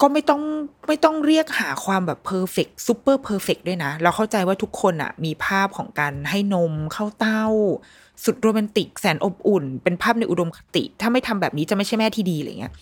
[0.02, 0.42] ก็ไม่ต้อง
[0.88, 7.44] ไม่ต้องเรียกหาความแบบ perfect super perfect ด้วยนะ เราเข้าใจว่าทุกคนอะมีภาพของการให้นมเข้าเต้า
[8.24, 12.72] สุดโรแมนติกแสนอบอุ่น เป็นภาพในอุดมคติ ถ้าไม่ทำแบบนี้จะไม่ใช่แม่ที่ดีอะไรเงี้ย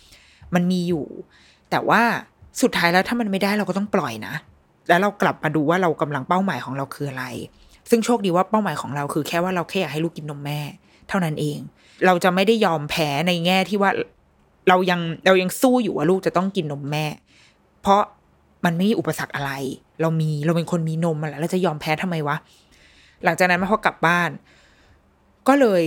[0.54, 1.04] มันมีอยู่
[1.70, 2.02] แต่ว่า
[2.62, 4.34] สุดท้ายแล้วถ้ามันไม่ได้เราก็ต้องปล่อยนะ
[4.88, 7.24] แล้วเรากลับมาดูว่าเรากำลังเป้าหมายของเราคืออะไร
[7.90, 10.60] ซึ่งโชคดีว่าเป้าหมายของเราคือแค่ว่าเราแค่อยากให้ลูกกินนมแม่
[11.08, 11.58] เท่านั้นเอง
[12.06, 13.90] เราจะไม่ได้ยอมแพ้ในแง่ที่ว่า
[14.68, 17.04] เรายังเรายังสู้อยู่ว่าลูกจะต้องกินนมแม่
[17.82, 18.02] เพราะ
[18.64, 19.52] มันไม่มีอุปสรรคอะไร
[20.00, 22.36] เรามีเราเป็นคนมีนมมาแล้วเราจะยอมแพ้ทำไมวะ
[23.24, 24.30] หลังจากนั้นมาพอกลับบ้าน
[25.48, 25.82] ก็เลย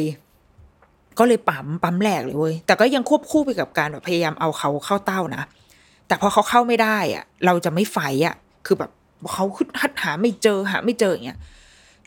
[1.20, 5.44] ก็เลยปั๊มปั๊มแหลกเลยเว้ยแต่ก็ยังควบคู่ไปกับการแบบพยายามเอาเขาเข้าเต้านะ
[6.08, 8.92] แต่พอเขาเข้าไม่ได้อะเราจะไม่ fight อะ คือแบบ
[9.34, 11.40] เขาขึ้นหัดหาไม่เจอหาไม่เจออย่างเงี้ย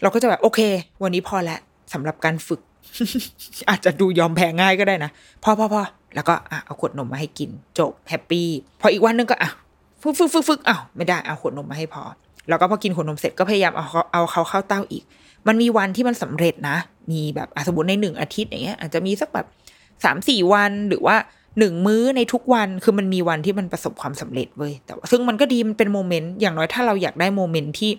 [0.03, 0.61] เราก็จะแบบโอเค
[1.03, 1.61] วันนี้พอแล้ว
[1.93, 2.61] สำหรับการฝึก
[3.71, 5.11] อาจจะดูยอมแพ้ง่ายก็ได้นะ
[5.45, 5.83] พอพอพอ
[6.15, 8.49] แล้วก็อะเอาขวดนมมาให้กิน จบ happy
[8.81, 9.51] พออีกวันนึงก็อะ
[10.03, 12.03] ฝึกฝึกฝึกฝึกอ้าวไม่ได้เอาขวดนมมาให้พอ
[12.49, 15.05] แล้วก็พอกินขวดนมเสร็จก็พยายามเอาเขาเอาเขาเข้าเต้าอีก
[15.49, 16.77] มันมีวันที่มันสำเร็จนะ
[17.13, 19.47] มีแบบอะสมมติในหนึ่งอาทิตย์อย่างเงี้ยอาจจะมีสักแบบ
[20.05, 21.17] สามสี่วันหรือว่า
[21.59, 27.93] หนึ่งมื้อในทุกวันคือมันมีวันที่มันประสบความสำเร็จเว้ยแต่ซึ่งมันก็ดีมันเป็น moment อย่างน้อยถ้าเราอยากได้ moment ที่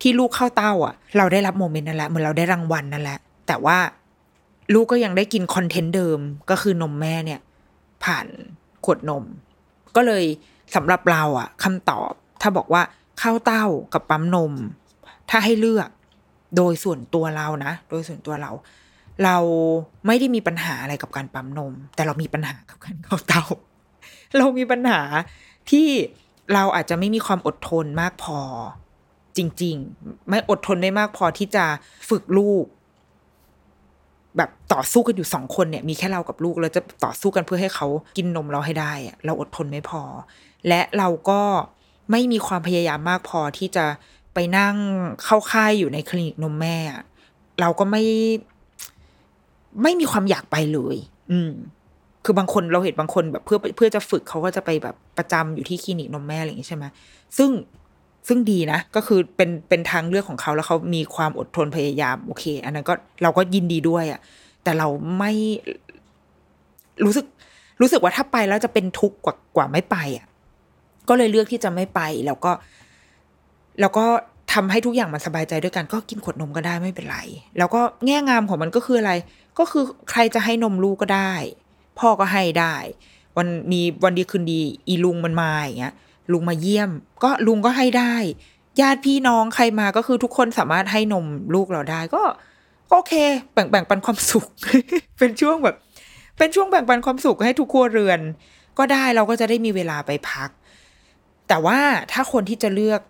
[0.00, 3.78] ที่ลูกเข้าเต้าอะ เราได้รับ moment นั่นแหละเหมือนเราได้รางวัลนั่นแหละ แต่ว่า
[4.74, 6.18] ลูกก็ยังได้กิน content เดิม
[6.50, 7.40] ก็คือนมแม่เนี่ย
[8.04, 8.26] ผ่าน
[8.84, 9.24] ขวดนม
[9.96, 10.24] ก็เลย
[10.74, 12.82] สำหรับเราอะคำตอบ ถ้าบอกว่า
[13.18, 14.52] เข้าเต้ากับปั๊มนม
[15.30, 15.88] ถ้าให้เลือก
[16.56, 18.50] โดยส่วนตัวเรานะ โดยส่วนตัวเรา
[19.24, 19.36] เรา
[20.06, 23.42] ไม่ได้มีปัญหาอะไรกับการปั๊มนม แต่เรามีปัญหากับการเข้าเตา
[24.38, 25.00] เรามีปัญหา
[25.70, 25.88] ที่
[26.54, 28.40] เราอาจจะไม่มีความอดทนมากพอ
[29.36, 31.64] จริง ๆ ไม่อดทนได้มากพอที่จะ
[32.08, 32.64] ฝึกลูก
[34.36, 38.92] แบบต่อสู้กันอยู่สองคนเนี่ย มีแค่เรากับลูกเราจะต่อสู้กันเพื่อให้เขากินนมเราให้ได้
[39.24, 40.02] เราอดทนไม่พอ
[40.68, 41.40] และเราก็
[42.10, 43.86] ไม่มีความพยายามมากพอที่จะ
[44.36, 44.76] ไปนั่ง
[45.24, 46.76] เข้าค่ายอยู่ในคลินิกนมแม่
[47.60, 48.02] เราก็ไม่
[49.82, 50.96] ไม่มีความอยากไปเลย
[51.32, 51.52] อืม
[52.24, 56.84] คือบางคนเราเห็นบางคนแบบเพื่อเพื่อจะฝึกเขาก็จะไปแบบประจำอยู่ที่คลินิกนมแม่อะไรอย่างนี้ใช่ไหม
[57.38, 57.50] ซึ่ง
[58.28, 64.20] ซึ่งดีนะ ก็คือเป็นเป็นทางเลือกของเขาแล้วเขามีความอดทนพยายาม โอเค อันนั้นก็เราก็ยินดีด้วยอะ่ะ
[64.64, 65.32] แต่เราไม่
[67.04, 67.26] รู้สึก
[67.80, 70.26] รู้สึกว่าถ้าไปแล้วจะเป็นทุกข์กว่ากว่าไม่ไปอะ่ะ
[71.08, 72.52] ก็เลยเลือกที่จะไม่ไป แล้วก็
[73.80, 74.06] แล้วก็
[74.52, 77.18] ทำให้ทุกอย่างมันสบายใจด้วยกันก็กินขวดนมก็ได้ไม่เป็นไร
[77.58, 79.12] แล้วก็แง่งามของมันก็คืออะไร
[79.58, 81.32] ก็คือใครจะให้นมลูกก็ได้
[81.98, 82.76] พ่อก็ให้ได้
[83.36, 85.94] วันมีวันดีคืนดีอีลุงมันมาอย่างเงี้ย
[86.32, 86.90] ลุงมาเยี่ยม
[87.24, 88.14] ก็ลุงก็ให้ได้
[88.80, 92.22] ญาติพี่น้องใครมาก็คือทุกคนสามารถให้นมลูกเราได้ก็
[92.88, 93.14] ก็โอเค
[93.52, 94.46] แบ่งแบ่งปันความสุข
[95.18, 95.76] เป็นช่วงแบบ
[96.38, 98.20] เป็นช่วงแบ่งปันความสุขให้ทุกครัวเรือน
[98.78, 100.50] ก็ได้เราก็จะได้มีเวลาไปพัก
[101.48, 101.78] แต่ว่า
[102.12, 103.00] ถ้าคนที่จะเลือก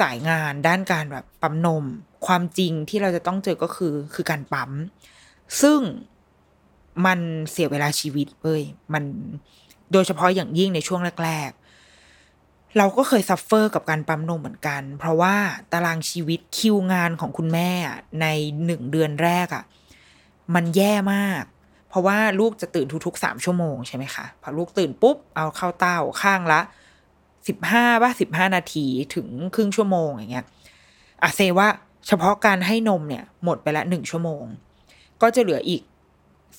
[0.00, 1.84] สายงานด้านการแบบปั๊มนม
[2.26, 4.70] ความจริงที่เราจะต้องเจอก็คือคือการปั๊ม
[5.60, 5.80] ซึ่ง
[7.06, 7.18] มัน
[7.50, 8.62] เสียเวลาชีวิตเว้ย
[8.94, 9.04] มัน
[9.92, 15.34] โดยเฉพาะอย่างยิ่งในช่วงแรก ๆ เราก็เคย suffer กับการปั๊มนมเหมือนกัน เพราะว่า
[15.72, 17.70] ตารางชีวิตคิวงานของคุณแม่
[18.20, 18.26] ใน
[18.64, 19.64] หนึ่งเดือนแรกอะ่ะ
[20.54, 21.44] มันแย่มาก
[21.88, 26.60] เพราะว่าลูกจะตื่นทุกๆสามชั่วโมงใช่ไหมคะพอลูกตื่นปุ๊บเอาเข้าเต้าข้างละ
[27.46, 30.46] สิบห้าป่ะสิบห้านาทีถึงครึ่งชั่วโมงอย่างเงี้ย
[31.22, 31.68] อะเซว่า
[32.06, 34.44] เฉพาะการให้นมเนี่ย หมดไปละหนึ่งชั่วโมง
[35.22, 35.82] ก็จะเหลืออีก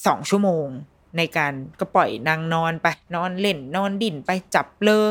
[0.06, 0.65] สองชั่วโมง
[1.17, 5.06] ในการก็ปล่อยนางนอนไปนอนเล่นนอนดิ่นไปจับเลอ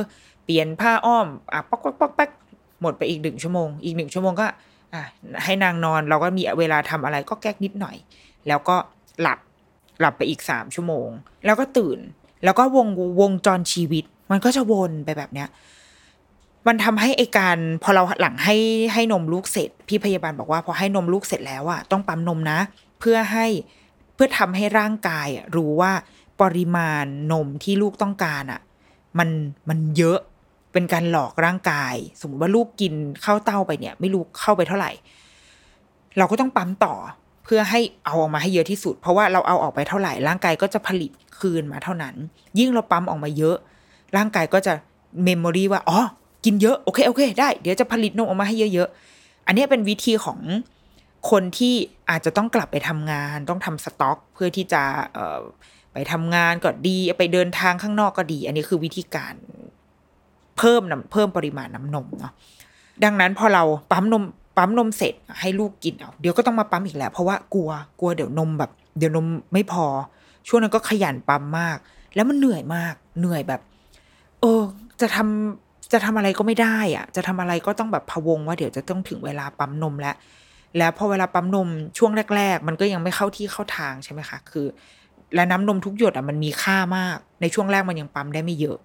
[0.45, 2.31] เปลี่ยนผ้าอ้อมอะป๊อกป๊อกป๊อกป๊อก
[2.81, 4.47] หมดไปอีกหนึ่งชั่วโมง อีกหนึ่งชั่วโมงก็
[4.95, 5.03] อะ
[5.45, 7.97] ให้นางนอนเราก็มีเวลาทำอะไรก็แก๊กนิดหน่อย
[8.49, 8.77] แล้วก็
[9.21, 9.39] หลับ
[10.01, 11.09] หลับไปอีกสามชั่วโมง
[11.45, 11.99] แล้วก็ตื่น
[12.45, 12.89] แล้วก็วง
[13.21, 15.49] วงจรชีวิต มันก็จะวนไปแบบเนี้ย
[16.67, 18.57] มันทำให้ไอการพอเราหลังให้
[18.93, 22.59] ให้นมลูกเสร็จ พี่พยาบาลบอกว่าพอให้นมลูกเสร็จแล้วอะต้องปั๊มนมนะ
[23.01, 23.47] เพื่อให้
[24.15, 25.93] เพื่อทำให้ร่างกายรู้ว่า
[26.43, 28.61] ปริมาณนมที่ลูกต้องการอะ
[29.19, 29.29] มัน
[29.69, 30.19] มันเยอะ
[30.73, 34.91] เป็นการหลอกร่างกาย สมมติว่าลูกกินเข้าเต้าไปเนี่ย ไม่รู้เข้าไปเท่าไหร่
[36.19, 36.95] เราก็ต้องปั๊มต่อ
[37.45, 42.15] เพื่อให้เอาออกมาให้เยอะที่สุด เพราะว่าเราเอาออกไปเท่าไหร่ร่างกายก็จะผลิตคืนมาเท่านั้น
[42.59, 43.57] ยิ่งเราปั๊มออกมาเยอะ
[44.16, 44.73] ร่างกายก็จะ
[45.25, 46.01] เมมโมรีว่าอ๋อ
[46.45, 50.40] กินเยอะโอเคโอเค ได้เดี๋ยวจะผลิตนมออกมาให้เยอะๆ อันนี้เป็นวิธีของ
[51.31, 51.75] คนที่
[52.11, 54.83] อาจจะต้องกลับไปทำงาน ต้องทำสต็อก เพื่อที่จะ
[55.92, 59.35] ไปทำงานก็ดี ไปเดินทางข้างนอกก็ดี อันนี้คือวิธีการ
[60.59, 62.33] เพิ่มน้ำเพิ่มปริมาณน้ำนมเนาะ
[63.05, 64.25] ดังนั้นพอเราปั๊มนม
[64.57, 69.87] ปั๊มนมเสร็จให้ลูกกินเอาเดี๋ยวก็ต้องมาปั๊มอีกแล้วเพราะว่ากลัวกลัวเดี๋ยวนมแบบ เดี๋ยวนมไม่พอ
[70.49, 71.79] ช่วงนั้นก็ขยันปั๊มมาก
[72.14, 73.61] แล้วมันเหนื่อยมากเหนื่อยแบบ
[74.47, 74.63] ออ
[75.01, 80.17] จะทำจะทำอะไรก็ไม่ได้อะจะทำอะไรก็ต้องแบบพะวงว่าเดี๋ยวจะต้องถึงเวลาปั๊มนมแล้ว
[80.79, 84.67] แล้วพอเวลาปั๊มนมช่วงแรก ๆ มันก็ยังไม่เข้าที่เข้าทางใช่ไหมคะ คือ
[85.35, 88.79] และน้ำนมทุกหยดอะมันมีค่ามาก ในช่วงแรกมันยังปั๊มได้ไม่เยอะ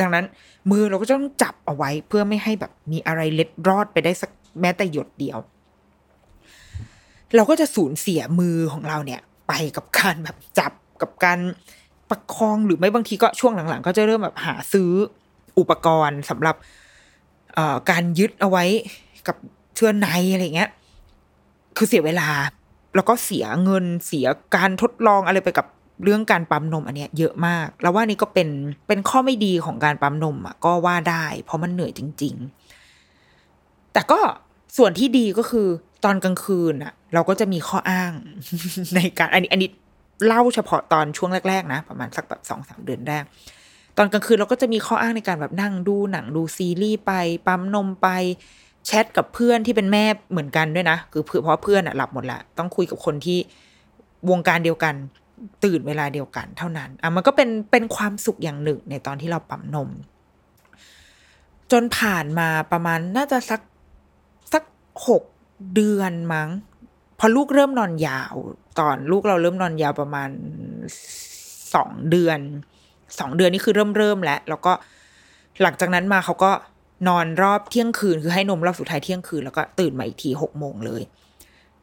[0.00, 0.24] ดังนั้น
[0.70, 5.38] มือเราก็ต้องจับเอาไว้เพื่อไม่ให้แบบมีอะไรเล็ดรอดไปได้สักแม้แต่หยดเดียว
[7.36, 11.38] เราก็จะสูญเสียมือของเราเนี่ย ไปกับการแบบจับกับการ
[12.14, 14.90] ประคองหรือไม่บางทีก็ช่วงหลังๆ ก็จะเริ่มแบบหาซื้อ
[15.58, 16.56] อุปกรณ์สำหรับ
[17.54, 18.64] เอ่อการยึดเอาไว้
[19.26, 19.36] กับ
[19.74, 20.70] เชือกในอะไรเงี้ย
[21.76, 22.28] คือเสียเวลา
[22.94, 25.66] แล้วก็เสียเงินเสียการทดลองอะไรไปกับ
[26.04, 28.48] เรื่องการปั๊มนมอันเนี้ยเยอะมาก แล้วว่านี่ก็เป็น
[28.88, 32.34] เป็นข้อไม่ดีของการปั๊มนมอะก็ว่าได้ เพราะมันเหนื่อยจริง
[33.14, 34.18] ๆ แต่ก็
[34.76, 35.66] ส่วนที่ดีก็คือ
[36.04, 38.12] ตอนกลางคืนอะ เราก็จะมีข้ออ้าง
[38.94, 39.70] ในการอันนี้อันนี้
[40.26, 43.24] เล่าเฉพาะตอนช่วงแรก ๆ นะ ประมาณสักแบบสองสามเดือนแรก
[43.96, 47.12] ตอนกลางคืนเราก็จะมีข้ออ้างในการแบบนั่งดูหนังดูซีรีส์ไป
[47.46, 48.08] ปั๊มนมไป
[48.86, 53.38] แชทกับเพื่อนที่เป็นแม่เหมือนกันด้วยนะ คือเพื่อเพราะเพื่อนอะหลับหมดละต้องคุยกับคนที่
[54.30, 54.94] วงการเดียวกัน
[55.64, 59.90] ตื่นเวลาเดียวกันเท่านั้นอะมันก็เป็นเป็นความสุขอย่างหนึ่งในตอนที่เราปั๊มนม
[61.72, 63.60] จนผ่านมาประมาณน่าจะสัก
[64.52, 64.62] สัก
[65.08, 65.22] หก
[65.74, 66.48] เดือนมั้ง
[67.24, 68.34] อลูกเริ่มนอนยาว
[68.78, 70.30] ตอนลูกเราเริ่มนอนยาวประมาณ
[71.74, 72.38] สองเดือน
[73.18, 74.72] สองเดือนนี่คือเริ่มเริ่มแล้วแล้วก็
[75.62, 76.50] หลังจากนั้นมาเขาก็
[77.08, 81.02] นอนรอบเที่ยงคืนคือให้นมรอบสุดท้ายเที่ยงคืนแล้วก็ตื่นมาอีกทีหกโมงเลย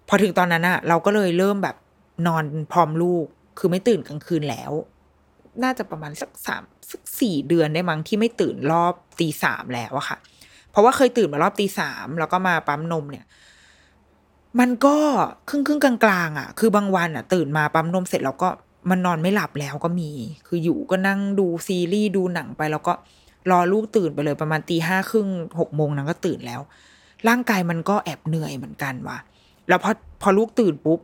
[0.07, 1.75] พอถึงตอนนั้นอะเราก็เลยเริ่มแบบ
[2.27, 3.25] นอนพร้อมลูก
[3.59, 4.71] คือไม่ตื่นกลางคืนแล้ว
[5.63, 10.17] น่าจะประมาณสักสามสักสี่เดือนได้มั้งที่ไม่ตื่นรอบตีสามแล้วอะค่ะ
[10.71, 13.25] เพราะว่าเคยตื่นมารอบตีสามแล้วก็มาปั๊มนมเนี่ย
[14.59, 14.95] มันก็
[15.49, 18.49] ครึ่งครึ่งกลางๆอะ คือบางวันอะ ตื่นมาปั๊มนมเสร็จแล้วก็
[18.89, 20.09] มันนอนไม่หลับแล้วก็มี
[20.47, 22.93] คืออยู่ก็นั่งดูซีรีส์ดูหนังไป แล้วก็
[23.51, 25.27] รอลูกตื่นไปเลยประมาณตีห้าครึ่ง
[25.59, 26.61] หกโมงนั้นก็ตื่นแล้ว
[27.27, 29.17] ร่างกายมันก็แอบเหนื่อยเหมือนกันว่ะ
[29.67, 30.99] แล้วพอพอลูกตื่นปุ๊บ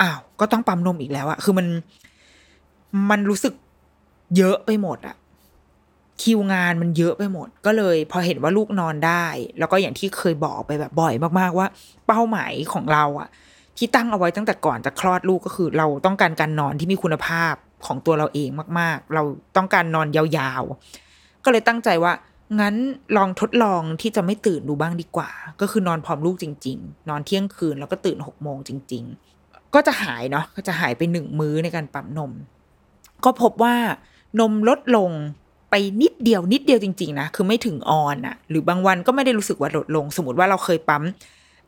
[0.00, 1.66] อ้าวก็ต้องปั๊มนมอีกแล้วอะคือมัน
[3.10, 3.54] มันรู้สึก
[4.36, 5.16] เยอะไปหมดอะ
[6.22, 9.26] คิวงานมันเยอะไปหมด ก็เลย พอเห็นว่าลูกนอนได้
[9.58, 11.66] แล้วก็อย่างที่เคยบอกไปแบบบ่อยมากๆว่า
[12.06, 13.28] เป้าหมายของเราอะ
[13.76, 17.54] ที่ตั้งเอาไว้ตั้งแต่ก่อนจะคลอดลูกก็คือ เราต้องการการนอนที่มีคุณภาพ
[17.86, 19.22] ของตัวเราเองมาก ๆ เรา
[19.56, 22.12] ต้องการนอนยาวๆ ก็เลยตั้งใจว่า
[22.60, 22.74] งั้น
[23.16, 29.04] ลองทดลองที่จะไม่ตื่นดูบ้างดีกว่า ก็คือนอนพร้อมลูกจริง ๆ นอนเที่ยงคืนแล้วก็ตื่นหกโมงจริง
[29.38, 32.32] ๆ ก็จะหายเนาะก็จะหายไปหนึ่งมื้อในการปั๊มนม
[33.24, 33.74] ก็พบว่า
[34.40, 35.10] นมลดลง
[35.70, 41.04] ไปนิดเดียวนิดเดียวจริงๆนะคือไม่ถึงออนอะหรือบางวันก็ไม่ได้รู้สึกว่าลดลง สมมติว่าเราเคยปั๊ม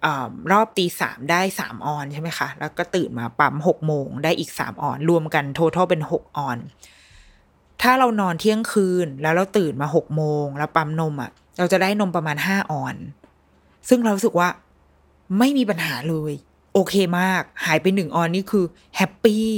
[0.05, 0.07] อ
[0.53, 6.59] รอบตีสามได้สามออนใช่ไหมคะ แล้วก็ตื่นมาปั๊มหกโมงได้อีกสามออน รวมกันทั้งเป็นหกออน
[7.83, 12.95] ถ้าเรานอนเที่ยงคืนแล้วเราตื่นมาหกโมงแล้วปั๊มนมอะ่ะ เราจะได้นมประมาณห้าออน
[13.89, 14.49] ซึ่งเราสึกว่า
[15.39, 16.33] ไม่มีปัญหาเลย
[16.75, 18.65] โอเคมาก หายไปหนึ่งออนนี่คือ
[18.97, 19.49] แฮปปี้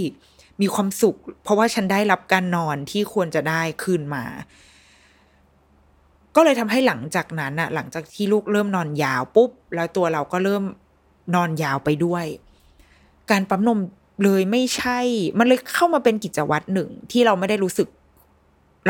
[0.62, 4.25] มีความสุข เพราะว่าฉันได้รับการนอนที่ควรจะได้คืนมา
[6.37, 10.64] ก็เลยทำให้หลังจากนั้นอะหลังจากที่ลูกเริ่มนอนยาวปุ๊บ แล้วตัวเราก็เริ่ม
[11.35, 12.27] นอนยาวไปด้วย
[13.31, 13.79] การปั๊มนม
[14.25, 14.98] เลยไม่ใช่
[15.38, 17.88] มันเลยเข้ามาเป็นกิจวัตรหนึ่งที่เราไม่ได้รู้สึก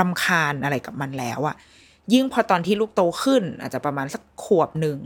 [0.00, 1.56] ลำคาญอะไรกับมันแล้วอะ
[2.12, 4.98] ยิ่งพอตอนที่ลูกโตขึ้น อาจจะประมาณสักขวบหนึ่ง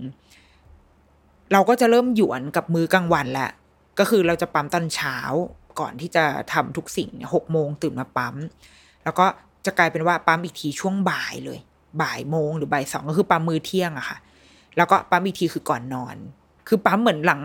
[1.52, 3.50] เราก็จะเริ่มหยวนกับมือกลางวันแหละ
[3.98, 5.16] ก็คือเราจะปั๊มตอนเช้า
[5.80, 8.34] ก่อนที่จะทำทุกสิ่งหกโมงตื่นมาปั๊ม
[9.04, 9.26] แล้วก็
[9.66, 11.58] จะกลายเป็นว่าปั๊มอีกทีช่วงบ่ายเลย
[12.02, 14.18] บ่ายโมงหรือบ่ายสองก็คือปั๊มมือเที่ยงอะค่ะ
[14.76, 16.16] แล้วก็ปั๊มอีกทีคือก่อนนอน
[16.68, 17.40] คือปั๊มเหมือนหลัง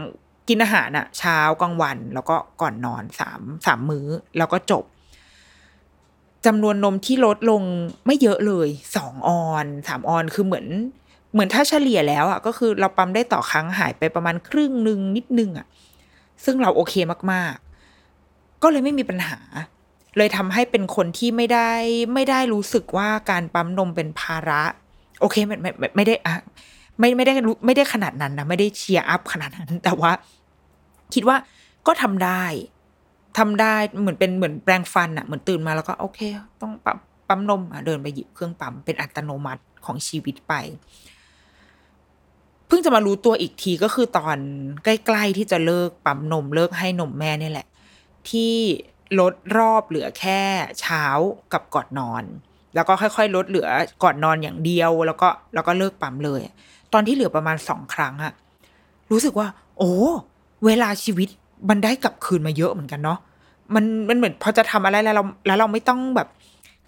[0.47, 4.83] กินอาหารอะเช้ากลางวัน แล้วก็ก่อนนอนสามสามมื้อ แล้วก็จบ
[6.45, 7.63] จำนวนนมที่ลดลง
[8.05, 10.65] ไม่เยอะเลยสองออนสามออนคือเหมือน
[11.33, 15.67] เหมือนถ้าเฉลี่ยแล้วอะก็คือเราปั๊มได้ต่อครั้งหายไปประมาณครึ่งหนึ่งนิดนึงอะ
[16.45, 16.93] ซึ่งเราโอเค
[17.33, 17.55] มาก
[18.63, 19.39] ก็เลยไม่มีปัญหา
[20.17, 21.71] เลยทำให้เป็นคนที่ไม่ได้
[22.13, 24.61] ไม่ได้รู้สึกว่าการปั๊มนมเป็นภาระ
[25.21, 26.35] โอเคไม่ไม่ไม่ได้อะ
[26.99, 30.11] ไม่ไม่ได้รู้ไม่ได้ขนาดนั้นนะไม่ได้เชียร์อัพขนาดนั้น แต่ว่า
[31.13, 31.37] คิดว่า
[31.87, 32.43] ก็ทำได้
[33.37, 36.19] ทำได้เหมือนเป็นเหมือนแปรงฟันอะเหมือนตื่นมาแล้วก็โอเค
[36.61, 36.97] ต้องปั๊ม
[37.27, 40.53] ปั๊มนมอะเดินไปหยิบเครื่องปั๊มเป็นอัตโนมัติของชีวิตไป
[42.67, 44.37] เพิ่งจะมารู้ตัวอีกทีก็คือตอน
[44.83, 47.67] ใกล้ ๆ ที่จะเลิกปั๊มนมเลิกให้นมแม่นี่แหละ
[48.29, 48.53] ที่
[49.19, 50.41] ลดรอบเหลือแค่
[50.81, 51.03] เช้า
[51.53, 52.23] กับก่อนนอน
[52.75, 53.67] แล้วก็ค่อยๆ ลดเหลือ
[54.03, 56.41] ก่อนนอนอย่างเดียวแล้วก็แล้วก็เลิกปั๊มเลย
[56.93, 58.33] ตอนที่เหลือประมาณสองครั้งอะ
[59.11, 59.91] รู้สึกว่า โอ้
[60.65, 61.29] เวลาชีวิต
[61.69, 63.19] มันได้กลับคืนมาเยอะเหมือนกันเนาะ
[63.75, 66.27] มันมันเหมือนพอจะทำอะไรแล้วเราแล้วเราไม่ต้องแบบ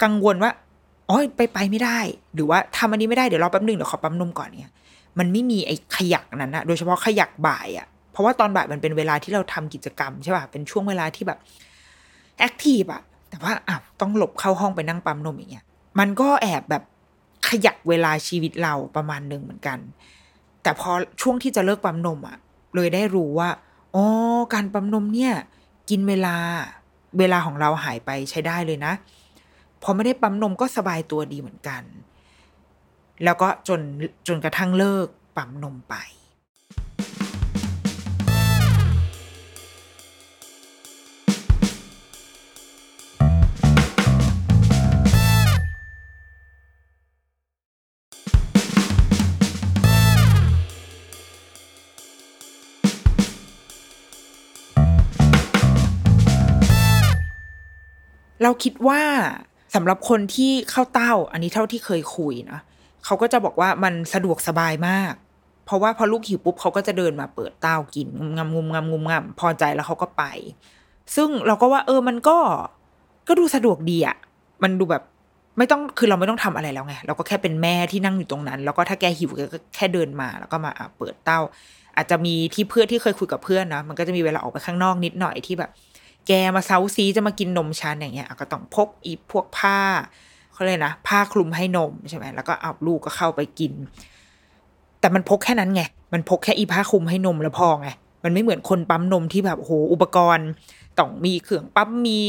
[0.04, 0.52] กังวลว่า
[1.10, 2.00] อ๋อไปไปไม่ได้
[2.34, 4.74] หรือว่าทำอันนี้ไม่ได้เดี๋ยวรอแป๊บหนึ่งเดี๋ยวขอปั๊มนมก่อนเนี่ย
[5.20, 11.40] มันไม่มีไอ้ขยักนั้นนะโดยเฉพาะขยักบ่ายอะ เพราะว่าตอนบ่ายมันเป็นเวลาที่เราทำกิจกรรมใช่ป่ะเป็นช่วงเวลาที่แบบ
[12.38, 15.66] แอคทีฟอะแต่ว่าอ้าวต้องหลบเข้าห้องไปนั่งปั๊มนมอย่างเงี้ย
[16.00, 16.84] มันก็แอบแบบ
[17.48, 19.80] ขยักเวลาชีวิตเราประมาณหนึ่งเหมือนกัน
[20.64, 22.38] แต่พอช่วงที่จะเลิกปั๊มนมอะ
[22.76, 23.50] เลยได้รู้ว่า
[23.96, 24.06] อ๋อ
[24.54, 25.34] การปั๊มนมเนี่ย
[25.90, 26.36] กินเวลา
[27.20, 28.94] เวลาของเราหายไปใช้ได้เลยนะ
[29.84, 31.84] พอไม่ได้ปั๊มนมก็สบายตัวดีเหมือนกัน
[33.24, 33.80] แล้วก็จน
[34.28, 35.96] จนกระทั่งเลิกปั๊มนมไป
[58.44, 59.02] เราคิดว่า
[59.76, 62.60] สำหรับคนที่เข้าเต้า อันนี้เท่าที่เคยคุยนะ
[63.06, 65.14] เขาก็จะบอกว่ามันสะดวกสบายมาก
[65.66, 70.24] เพราะว่าพอลูกหิวปุ๊บเขาก็จะเดินมาเปิดเต้ากินงำงุมงำงุมงำพอใจแล้วเขาก็ไป
[71.16, 72.38] ซึ่งเราก็ว่า เออมันก็
[73.28, 74.18] ก็ดูสะดวกดีอะ
[74.64, 75.04] มันดูแบบ
[75.58, 81.40] ไม่ต้องคือเราไม่ต้องทำอะไรแล้วไงเราก็แค่เป็นแม่ที่นั่งอยู่ตรงนั้น แล้วก็ถ้าแกหิวก็แค่เดินมา แล้วก็มาเปิดเต้า
[81.96, 85.72] อาจจะมีที่เพื่อนที่เคยคุยกับเพื่อนนะมันก็จะมีเวลาออกไปข้างนอกนิดหน่อยที่แบบ
[86.28, 89.80] แกมาเซาซีจะมากินนมชันอย่างเงี้ยก็ต้องพกอีพวกผ้า
[90.54, 93.74] เขาเลยนะผ้าคลุมให้นมใช่ไหมแล้วก็เอาลูกก็เข้าไปกิน
[95.00, 95.84] แต่มันพกแค่นั้นไง
[96.14, 97.90] มันพกแค่อีผ้าคลุมให้นมแล้วพอไง
[98.24, 100.50] มันไม่เหมือนคนปั๊มนมที่แบบโหอุปกรณ์
[100.98, 102.22] ต้องมีเครื่องปั๊มมี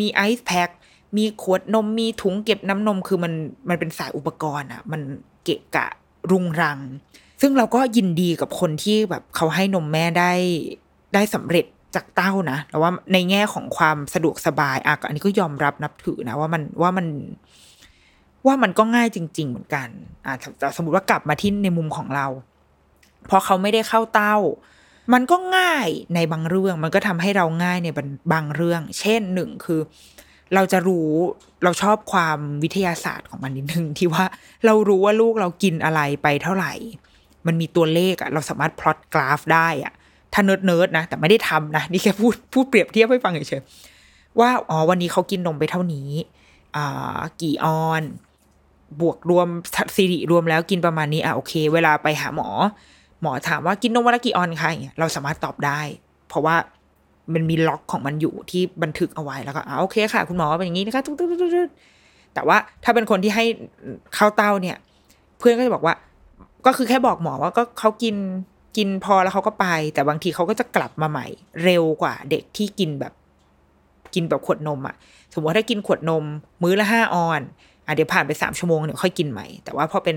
[0.00, 0.70] มีไอซ์แพ็ค
[1.16, 3.32] มีขวดนมมีถุงเก็บน้ำนมคือมัน
[3.68, 5.00] มันเป็นสายอุปกรณ์อะมัน
[5.44, 5.86] เกะกะ
[6.30, 6.78] รุงรัง
[7.40, 10.32] ซึ่งเราก็ยินดีกับคนที่แบบเขาให้นมแม่ได้
[11.14, 17.06] ได้สำเร็จ จากเต้านะแต่ว่าในแง่ของความสะดวกสบายอะอันนี้ก็ยอมรับนับถือนะว่ามันว่ามัน
[18.46, 19.88] ว่ามันก็ง่ายจริง ๆ เหมือนกัน
[20.26, 20.34] อะ
[20.76, 22.26] สมมติว่ากลับมาที่ในมุมของเรา
[23.28, 24.36] พอเขาไม่ได้เข้าเต้า
[25.12, 27.88] มันก็ง่ายในบางเรื่อง มันก็ทำให้เราง่ายใน
[28.32, 29.80] บางเรื่อง เช่นหนึ่งคือ
[30.54, 31.10] เราจะรู้
[31.64, 34.24] เราชอบความวิทยาศาสตร์ของมันนิดนึงที่ว่า
[34.64, 36.72] เรารู้ว่าลูกเรากินอะไรไปเท่าไหร่
[37.46, 39.92] มันมีตัวเลขอะเราสามารถพลอตกราฟได้อะ
[40.34, 46.08] ถ้า nerd nerd นะ แต่ไม่ได้ทำนะ นี่แค่พูดพูดเปรียบเทียบให้ฟังเฉยๆว่าอ๋อวันนี้เขากินนมไปเท่านี้
[46.76, 48.02] อ่ากี่ออนซ์
[49.00, 49.48] บวกรวม
[49.96, 52.48] สิริรวมแล้วกินประมาณนี้อะโอเค เวลาไปหาหมอ
[53.22, 55.80] หมอถามว่ากินนมวันละกี่ออนซ์คะอย่างเงี้ยเราสามารถตอบได้
[56.28, 56.56] เพราะว่า
[57.34, 61.66] มันมี log ของมันอยู่ที่บันทึกเอาไว้แล้วก็อ่าโอเคค่ะ คุณหมอเป็นอย่างนี้นะคะตุ๊ดตุ๊ดตุ๊
[62.34, 63.44] แต่ว่าถ้าเป็นคนที่ให้
[64.14, 64.76] เข้าเต้าเนี่ย
[65.38, 65.94] เพื่อนก็จะบอกว่า
[66.66, 68.14] ก็คือแค่บอกหมอว่าก็เขากิน
[68.76, 71.26] กินพอแล้วเขาก็ไป แต่บางทีเขาก็จะกลับมาใหม่
[71.64, 73.12] เร็วกว่าเด็กที่กินแบบ
[74.14, 74.94] กินแบบขวดนมอะ่ะ
[75.32, 76.24] สมมติว่าถ้ากินขวดนม
[76.62, 77.40] มื้อละห้าออน
[77.86, 80.16] อะเดี๋ยวผ่านไปสามชั่วโมงเดี๋ยวค่อยกินใหม่ แต่ว่าพอเป็น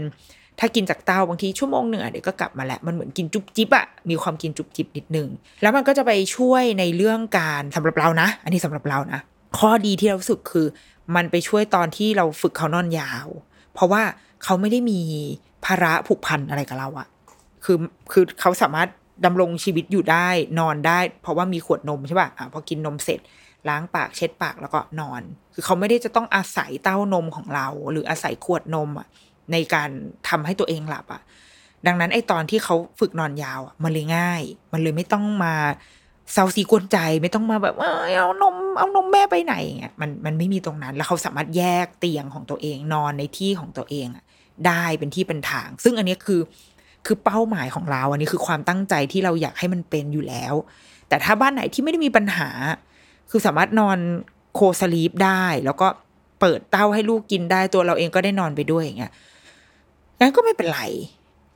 [0.60, 5.28] ถ้ากินจากเต้าบางทีชั่วโมงหนึ่งอะเดี๋ยวก็กลับมาแล้วมันเหมือนกินจุบจิบอะมีความกินจุบจิบนิดนึง
[5.62, 9.20] แล้วมันก็จะไปช่วยในเรื่องการสำหรับเรานะ อันนี้สำหรับเรานะ
[9.58, 10.68] ข้อดีที่เราสึกคือ
[11.16, 13.28] มันไปช่วยตอนที่เราฝึกเขานอนยาว
[13.74, 14.02] เพราะว่า
[14.44, 15.00] เขาไม่ได้มี
[15.66, 17.08] ภาระผูกพันอะไรกับเราอะ
[17.66, 17.78] คือ
[18.12, 18.90] คือเขาสามารถ
[19.26, 20.28] ดำรงชีวิตอยู่ได้
[20.60, 23.20] นอนได้ เพราะว่ามีขวดนมใช่ป่ะอะพอกินนมเสร็จ
[23.70, 25.22] ล้างปากเช็ดปากแล้วก็นอน
[25.54, 29.08] คือเขาไม่ได้จะต้องอาศัยเต้านมของเรา หรืออาศัยขวดนมอะ
[29.52, 29.90] ในการ
[30.30, 31.22] ทำให้ตัวเองหลับอะ
[31.88, 34.42] ดังนั้นไอ้ตอนที่เขาฝึกนอนยาวอะมันเลยง่าย
[34.74, 35.54] มันเลยไม่ต้องมา
[36.34, 44.24] เซาซีกวนใจไม่ต้องมาแบบเอานมเอานมแม่ไปไหนเงี้ยมันมันไม่มีตรงนั้น แล้วเขาสามารถแยกเตียงของตัวเองนอนในที่ของตัวเองอะ
[44.68, 46.40] ได้เป็นที่เป็นทาง ซึ่งอันนี้คือ
[47.08, 50.54] คือเป้าหมายของเรา อันนี้คือความตั้งใจที่เราอยากให้มันเป็นอยู่แล้ว
[51.08, 52.50] แต่ถ้าบ้านไหนที่ไม่ได้มีปัญหา
[53.30, 54.00] คือสามารถนอน
[54.54, 55.88] โคสลีปได้ แล้วก็
[56.40, 59.12] เปิดเต้าให้ลูกกินได้ตัวเราเองก็ได้นอนไปด้วยอย่างเงี้ย
[60.20, 60.82] งั้นก็ไม่เป็นไร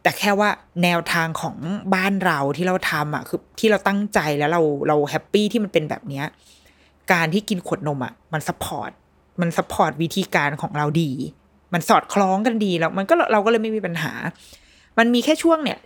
[0.01, 0.49] แต่แค่ว่า
[0.83, 1.55] แนวทางของ
[1.95, 6.25] บ้านเราที่เราทำอะคือที่เราตั้งใจแล้วเราเรา happy ที่มันเป็นแบบเนี้ย
[7.11, 8.91] การที่กินขวดนมอะมัน support
[9.41, 11.11] มัน support วิธีการของเราดี
[11.73, 14.13] มันสอดคล้องกันดีแล้ว มันก็เราก็เลยไม่มีปัญหา
[14.97, 15.80] มันมีแค่ช่วงเนี่ย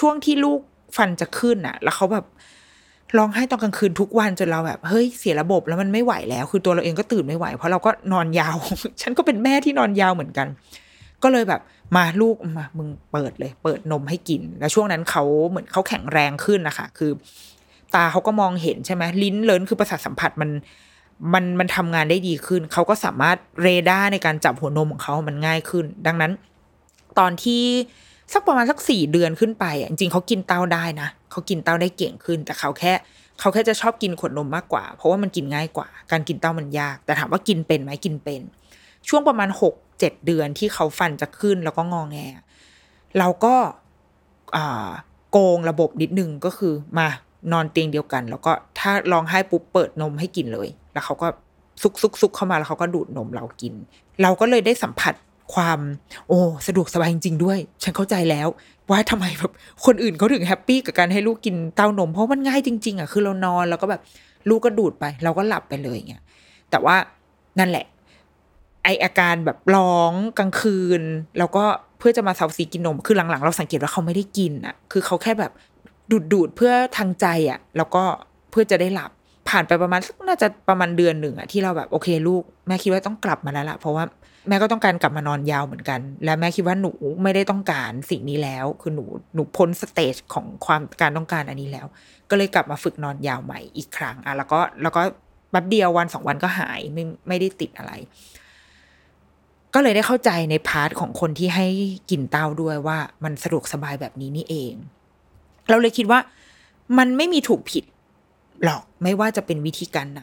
[0.00, 0.60] ช่วงที่ลูก
[0.96, 2.26] ฟันจะขึ้นอะแล้วเขาแบบ
[3.16, 8.56] ร้องไห้ตอนกลางคืนทุกวันจนเราแบบเฮ้ยเสียระบบแล้วมันไม่ไหวแล้ว คือตัวเราเองก็ตื่นไม่ไหว เพราะเราก็นอนยาว
[9.02, 10.46] ฉันก็เป็นแม่ที่นอนยาวเหมือนกัน
[11.22, 11.60] ก็เลยแบบ
[11.96, 17.10] มาลูกมามึงเปิดเลย เปิดนมให้กิน แล้วช่วงนั้นเขาเหมือนเขาแข็งแรงขึ้นนะคะคือ
[17.94, 20.50] ตาเขาก็มองเห็นใช่ไหมลิ้นเลินคือประสาทสัมผัสมัน
[21.34, 26.32] มันมันทำงานได้ดีขึ้น เขาก็สามารถเรดาร์ในการจับหัวนมของเขามันง่ายขึ้น ดังนั้น
[27.18, 27.62] ตอนที่
[28.32, 32.92] สักประมาณสักสี่เดือนขึ้นไปอะจริงๆเขากินเต้าได้นะเขากินเต้าได้เก่งขึ้น แต่เขาแค่
[33.40, 38.42] เขาแค่จะชอบกินขวดนมมากกว่า เพราะว่ามันกินง่ายกว่า การกินเต้ามันยาก แต่ถามว่ากินเป็นไหมกินเป็น
[39.08, 42.18] ช่วงประมาณหกเจ็ดเดือนที่เขาฟันจะขึ้นแล้วก็งองแง
[43.18, 43.54] เราก็
[45.30, 47.06] โกงระบบนิดนึงก็คือมา
[47.52, 51.28] นอนเตียงเดียวกัน แล้วก็ถ้าร้องไห้ปุ๊บเปิดนมให้กินเลย แล้วเขาก็
[51.82, 53.74] ซุกซุกซุกเข้ามาแล้วเขาก็ดูดนมเรากิน
[54.22, 55.14] เราก็เลยได้สัมผัส
[55.54, 55.78] ความ
[56.28, 58.48] โอ้สะดวกสบายจริงๆด้วย ฉันเข้าใจแล้ว
[58.90, 59.52] ว่าทำไมแบบ
[59.84, 64.02] คนอื่นเขาถึงแฮปปี้กับการให้ลูกกินเต้านม เพราะมันง่ายจริง ๆอะคือเรานอนแล้วก็แบบ
[64.48, 66.22] ลูกก็ดูดไป เราก็หลับไปเลยเงี้ย
[66.70, 66.96] แต่ว่า
[67.58, 67.86] นั่นแหละ
[68.84, 71.02] ไอ้อาการแบบร้องกลางคืน
[71.38, 71.64] แล้วก็
[71.98, 75.52] เพื่อจะมาเซาซีกินนม คือหลังๆ เราสังเกตว่าเขาไม่ได้กินอะ คือเขาแค่แบบ
[76.10, 78.04] ดูดดูดเพื่อทางใจอะ แล้วก็
[78.50, 79.10] เพื่อจะได้หลับ
[79.50, 84.04] ผ่านไปประมาณน่าจะประมาณเดือนหนึ่งอะที่เราแบบโอเคลูกแม่คิดว่าต้องกลับมาแล้วล่ะเพราะว่า
[84.48, 91.86] แม่ก็ต้องการกลับมานอนยาวเหมือนกัน และแม่คิดว่าหนูไม่ได้ต้องการสิ่งนี้แล้ว คือหนูหนูพ้น stage ของความการต้องการอันนี้แล้ว
[92.30, 95.02] ก็เลยกลับมาฝึกนอนยาวใหม่อีกครั้งอะแล้วก็แล้วก็
[95.50, 97.92] แป๊บเดียววันสองวันก็หายไม่ไม่ได้ติดอะไร
[99.74, 101.66] ก็เลยได้เข้าใจใน part ของคนที่ให้
[102.10, 104.74] กินเต้าด้วยว่ามันสะดวกสบายแบบนี้นี่เอง
[105.68, 106.20] เราเลยคิดว่า
[106.98, 107.84] มันไม่มีถูกผิด
[108.64, 110.22] หรอกไม่ว่าจะเป็นวิธีการไหน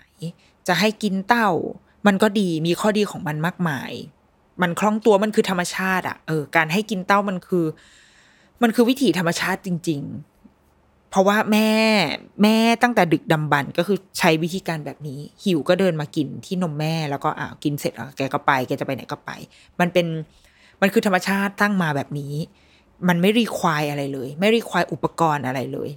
[0.67, 1.49] จะให้กินเต้า
[2.07, 3.91] มันก็ดีมีข้อดีของมันมากมาย
[4.61, 7.65] มันคล่องตัวมันคือธรรมชาติอะเออการให้กินเต้ามันคือ
[8.61, 10.01] มันคือวิถีธรรมชาติจริง
[10.55, 11.71] ๆ เพราะว่าแม่
[12.43, 19.31] แม่ตั้งแต่ดึกดำบรรก็คือใช้วิธีการแบบนี้ หิวก็เดินมากินที่นมแม่แล้วก็อ่ากินเสร็จแล้วแกก็ไปแกจะไปไหนก็ไป
[19.79, 20.07] มันเป็น
[20.81, 22.33] มันคือธรรมชาติตั้งมาแบบนี้
[23.07, 25.89] มันไม่รีควายอะไรเลย ไม่รีควายอุปกรณ์อะไรเลย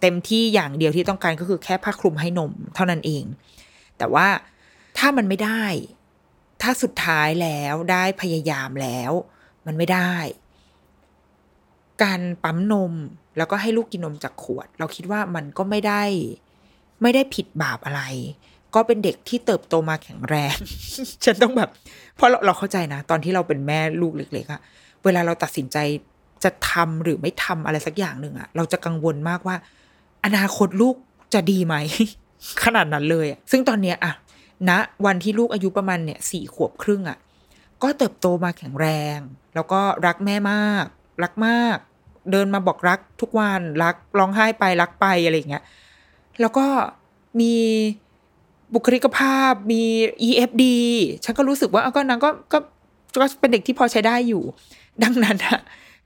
[0.00, 3.24] เต็มที่อย่างเดียวที่ต้องการก็คือแค่ผ้าคลุมให้นมเท่านั้นเอง
[3.98, 4.26] แต่ว่า
[4.98, 5.64] ถ้ามันไม่ได้
[6.62, 9.12] ถ้าสุดท้ายแล้วได้พยายามแล้ว
[9.66, 10.14] มันไม่ได้
[12.02, 12.92] การปั๊มนม
[13.36, 16.02] แล้วก็ให้ลูกกินนมจากขวด เราคิดว่ามันก็ไม่ได้
[17.02, 18.02] ไม่ได้ผิดบาปอะไร
[18.74, 20.56] ก็เป็นเด็กที่เติบโตมาแข็งแรง
[21.24, 21.70] ฉันต้องแบบ
[22.16, 24.60] เพราะเราเราเข้าใจนะ ตอนที่เราเป็นแม่ลูกเล็กๆอะ
[25.04, 25.76] เวลาเราตัดสินใจ
[26.44, 29.56] จะทำหรือไม่ทำอะไรสักอย่างหนึ่งอะเราจะกังวลมากว่า
[30.24, 30.96] อนาคตลูก
[31.34, 31.74] จะดีไหม
[32.64, 34.12] ขนาดนั้นเลยอะซึ่งตอนเนี้ยอะ
[34.68, 34.70] ณ
[35.06, 37.18] วันที่ลูกอายุประมาณเนี่ยสี่ขวบครึ่งอะ่ะ
[37.82, 39.18] ก็เติบโตมาแข็งแรง
[39.54, 40.84] แล้วก็รักแม่มาก
[41.22, 41.76] รักมาก
[42.32, 45.64] เดินมาบอกรักทุกวันรักร้องไห้ไปรักไปอะไรอย่างเงี้ย
[46.40, 46.66] แล้วก็
[47.40, 47.54] มี
[48.74, 49.82] บุคลิกภาพมี
[50.28, 50.64] EFD
[51.24, 52.58] ฉันก็รู้สึกว่าเอาก็นางก็ก็
[53.20, 54.42] ก็เป็นเด็กที่พอใช้ได้อยู่
[55.02, 55.60] ดังนั้นอะ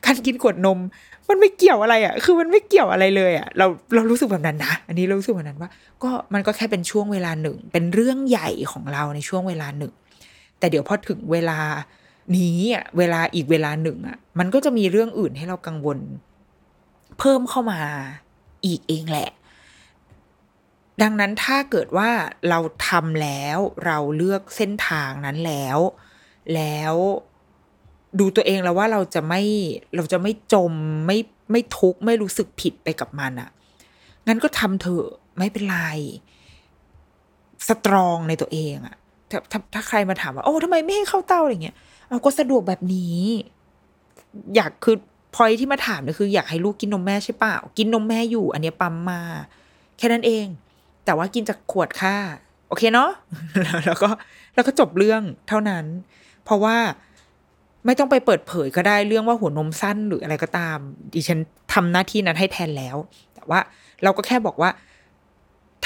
[0.05, 0.79] การกินขวดนม
[1.29, 5.71] มันไม่เกี่ยวอะไรอะคือมันไม่เกี่ยวอะไรเลยอะเราเรารู้สึกแบบนั้นนะ อันนี้เรารู้สึกแบบนั้นว่า
[6.03, 9.93] ก็มันก็แค่เป็นช่วงเวลาหนึ่ง เป็นเรื่องใหญ่ของเราในช่วงเวลาหนึ่ง
[10.59, 11.59] แต่เดี๋ยวพอถึงเวลา
[12.37, 15.99] นี้อะ เวลาอีกเวลาหนึ่งอะ มันก็จะมีเรื่องอื่นให้เรากังวล
[17.19, 17.81] เพิ่มเข้ามา
[18.67, 19.31] อีกเองแหละ
[21.03, 22.11] ดังนั้นถ้าเกิดว่า
[22.49, 25.79] เราทำแล้วเราเลือกเส้นทางนั้นแล้ว
[26.55, 26.95] แล้ว
[28.21, 29.43] ดูตัวเองแล้วว่าเราจะไม่
[29.97, 30.73] เราจะไม่จม
[31.07, 31.19] ไม่
[31.51, 33.51] ไม่ทุกข์ไม่รู้สึกผิดไปกับมันอะ่ะ
[34.27, 35.07] งั้นก็ทำเถอะ
[35.39, 35.79] ไม่เป็นไร
[37.69, 38.97] สตรองในตัวเองอะ่ะ
[39.31, 41.77] ถ้าถ้าถ้าใครมาถามว่าโอ้ทำไมไม่ให้เข้าเต้าอะไรเงี้ย
[42.09, 43.21] เอาก็สะดวกแบบนี้
[44.57, 44.97] อยากคือ
[45.35, 49.21] พอยที่มาถามเนี่ยคือ อยากให้ลูกกินนมแม่ใช่เปล่ากินนมแม่อยู่ อันนี้ปั๊มมา
[49.99, 50.47] แค่นั้นเอง
[51.05, 52.17] แต่ว่ากินจากขวดค่ะ
[52.69, 53.11] โอเคเนาะ
[53.87, 54.09] แล้วก็
[54.55, 55.85] แล้วก็จบเรื่องเท่านั้น
[56.45, 56.77] เพราะว่า
[57.87, 60.79] ไม่ต้องไปเปิดเผยก็ได้เรื่องว่าหัวนมสั้นหรืออะไรก็ตาม
[61.15, 61.39] ดิฉัน
[61.73, 62.97] ทำหน้าที่นั้นให้แทนแล้ว
[63.35, 63.61] แต่ว่า
[64.03, 64.71] เราก็แค่บอกว่า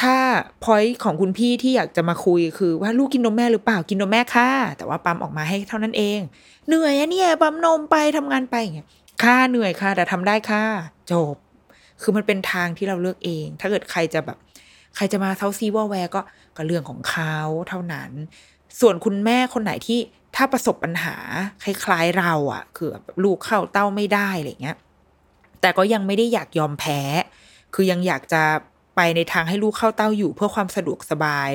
[0.00, 0.16] ถ้า
[0.64, 6.20] พอยของคุณพี่ที่อยากจะมาคุยคือว่าลูกกินนมแม่หรือเปล่ากินนมแม่ค่ะ แต่ว่าปั๊มออกมาให้เท่านั้นเอง
[6.68, 8.88] เหนื่อยอะเนี่ยปั๊มนมไปทำงานไปอย่างเงี้ย
[9.22, 10.64] ค่าเหนื่อยค่ะ แต่ทำได้ค่ะ
[11.12, 11.34] จบ
[12.02, 14.38] คือมันเป็นทางที่เราเลือกเอง ถ้าเกิดใครจะแบบ
[14.96, 16.20] ใครจะมาเซาซีว่าแวร์ก็
[16.56, 17.36] ก็เรื่องของเขา
[17.68, 18.10] เท่านั้น
[18.80, 19.98] ส่วนคุณแม่คนไหนที่
[20.36, 21.16] ถ้าประสบปัญหา
[21.62, 22.90] คล้ายๆเราอะ่ะ คือ
[23.24, 24.76] ลูกเข้าเต้าไม่ได้อะไรเงี้ย
[25.60, 27.00] แต่ก็ยังไม่ได้อยากยอมแพ้
[27.74, 28.42] คือยังอยากจะ
[28.96, 31.50] ไปในทางให้ลูกเข้าเต้าอยู่ เพื่อความสะดวกสบาย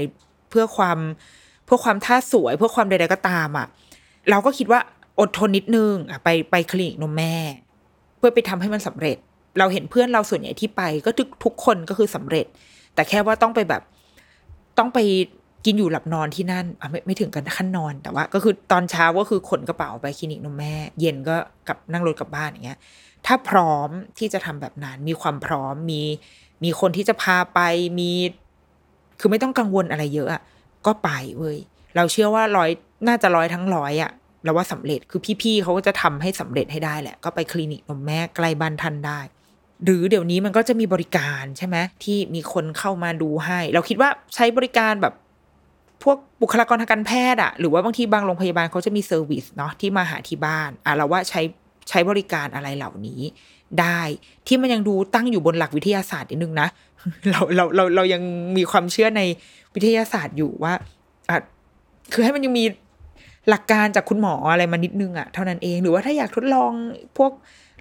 [0.50, 0.98] เพื่อความ
[1.66, 3.68] เพื่อความท่าสวย เพื่อความใดๆก็ตามอะ่ะ
[4.30, 4.80] เราก็คิดว่า
[5.20, 7.36] อดทนนิดนึงอะไปไปคลินิกนมแม่
[8.18, 9.18] เพื่อไปทำให้มันสำเร็จ
[9.60, 12.46] เราเห็นเพื่อนเราส่วนใหญ่ที่ไปก็ทุกทุกคนก็คือสำเร็จ
[12.94, 13.82] แต่แค่ว่าต้องไปแบบ
[14.78, 15.00] ต้องไป
[15.66, 21.36] กินอยู่หลับนอนที่นั่นอะไม่ไม่ถึงกันขั้นนอนแต่ว่า ก็คือตอนเช้าก็คือขนกระเป๋าไปคลินิกนมแม่ เย็นก็
[21.68, 22.80] กลับนั่งรถกลับบ้านอย่างเงี้ย
[23.26, 26.02] ถ้าพร้อมที่จะทำแบบนั้น มีความพร้อมมี
[26.64, 27.60] มีคนที่จะพาไป
[28.00, 28.12] มี
[29.20, 30.42] คือไม่ต้องกังวลอะไรเยอะอะ
[30.86, 31.58] ก็ไปเว้ย
[31.96, 32.70] เราเชื่อว่าร้อย
[33.08, 34.12] น่าจะร้อยทั้งร้อยอะ
[34.44, 39.20] เราว่าสำเร็จคือพี่ๆเขาก็จะทำให้สำเร็จให้ได้แหละ ก็ไปคลินิกนมแม่ใกล้บ้านท่านได้
[39.86, 45.14] หรือเดี๋ยวนี้มันก็จะมีบริการใช่ไหมที่มีคนเข้ามาดูให้ เราคิดว่าใช้บริการแบบ
[46.04, 51.42] พวกบุคลากรทางการแพทย์อะหรือว่าบางทีบางโรงพยาบาลเขาจะมี service เนาะที่มาหาที่บ้านอะเราว่าใช้
[51.90, 53.22] ใช้บริการอะไรเหล่านี้
[53.82, 54.02] ได้
[54.48, 56.68] ที่มันยังดูตั้งอยู่บนหลักวิทยาศาสตร์นิดนึงนะ
[57.30, 58.22] เราเราเราเรายัง
[58.58, 59.22] มีความเชื่อใน
[59.76, 60.74] วิทยาศาสตร์อยู่ว่า
[61.30, 61.38] อะ
[62.14, 62.66] คือให้มันยังมี
[63.50, 66.72] หลักการจากคุณหมออะไรมานิดนึงอะเท่านั้นเองหรือว่าถ้าอยากทดลอง
[67.18, 67.32] พวก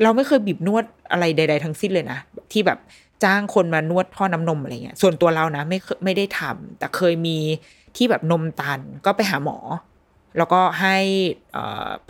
[0.02, 2.18] เราไม่เคยบีบนวดอะไรใด ๆ ทั้งสิ้นเลยนะ
[2.52, 2.78] ที่แบบ
[3.24, 7.38] จ้างคนมานวดพ่อน้ำนมอะไรเงี้ยส่วนตัวเรานะไม่ไม่ได้ทำแต่เคยมี
[7.97, 9.59] ที่แบบนมตันก็ไปหาหมอ
[10.38, 10.97] แล้วก็ให้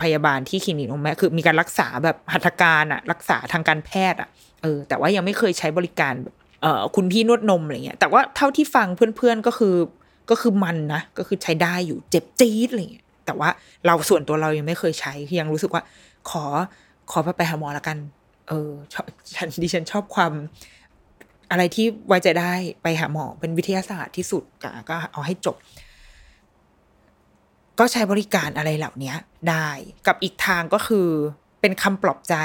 [0.01, 4.29] พยาบาลที่คลินิกนมแม่คือมีการรักษาแบบหัตถการอะรักษาทางการแพทย์อะ
[4.61, 6.13] เออแต่ว่ายังไม่เคยใช้บริการ
[6.61, 9.75] เอ่อคุณพี่นวดนมอะไรเงี้ยแต่ว่าเท่าที่ฟังเพื่อนๆก็คือ
[10.29, 13.49] ก็คือมันนะก็คือใช้ได้อยู่เจ็บจี๊ดอะไรเงี้ยแต่ว่า
[13.85, 15.83] เราส่วนตัวเรายังไม่เคยใช้ยังรู้สึกว่า
[16.29, 16.43] ขอ
[17.11, 17.97] ขอไปหาหมอละกัน
[18.49, 18.71] เออ
[19.35, 20.33] ฉันดิฉันชอบความ
[21.51, 24.43] อะไรที่ไว้ใจได้ไปหาหมอเป็นวิทยาศาสตร์ที่สุด
[24.89, 25.55] ก็เอาให้จบ
[27.79, 29.13] ก็ใช้บริการอะไรเหล่านี้
[29.49, 29.69] ได้
[30.07, 31.07] กับอีกทางก็คือ
[31.61, 32.35] เป็นคำปลอบใจ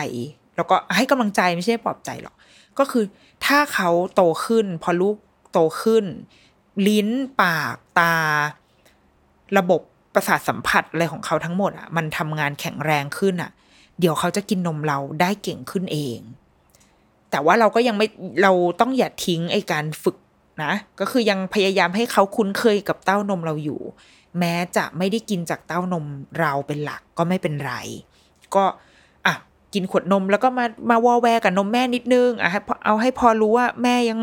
[0.57, 2.35] แล้วก็ให้กำลังใจไม่ใช่ปลอบใจหรอก
[2.79, 3.05] ก็คือ
[3.45, 5.17] ถ้าเขาโตขึ้น พอลูก
[5.53, 6.05] โตขึ้น
[6.89, 7.09] ลิ้น
[7.43, 8.15] ปากตา
[9.59, 9.81] ระบบ
[10.15, 13.51] ประสาทสัมผัสอะไรของเขาทั้งหมดอะมันทำงานแข็งแรงขึ้นอะ
[14.01, 16.19] เดี๋ยวเขาจะกินนมเราได้เก่งขึ้นเอง
[17.37, 18.09] แต่ว่าเราก็ยังไม่
[18.43, 20.17] เราต้องอย่าทิ้งไอการฝึก
[20.63, 23.81] นะ ก็คือยังพยายามให้เขาคุ้นเคยกับเต้านมเราอยู่
[24.39, 26.05] แม้จะไม่ได้กินจากเต้านม
[26.41, 27.75] เราเป็นหลักก็ไม่เป็นไร
[28.55, 28.65] ก็
[29.27, 29.35] อะ
[29.75, 32.51] กินขวดนมแล้วก็มามาวอแวกับนมแม่นิดนึงอะ
[32.85, 34.21] เอาให้พอรู้ว่าแม่ยัง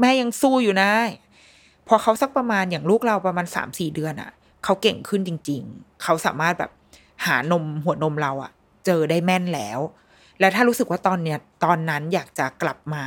[0.00, 0.90] แม่ยังสู้อยู่นะ
[1.88, 4.30] พอเขาสักประมาณอย่างลูกเราประมาณสามสี่เดือนอะ่ะ
[4.64, 6.70] เขาเก่งขึ้นจริง ๆ เขาสามารถแบบ
[7.26, 8.50] หานมหัวนมเราอะ่ะ
[8.86, 9.80] เจอได้แม่นแล้ว
[10.40, 13.04] แล้วถ้ารู้สึกว่าตอนเนี้ยตอนนั้นอยากจะกลับมา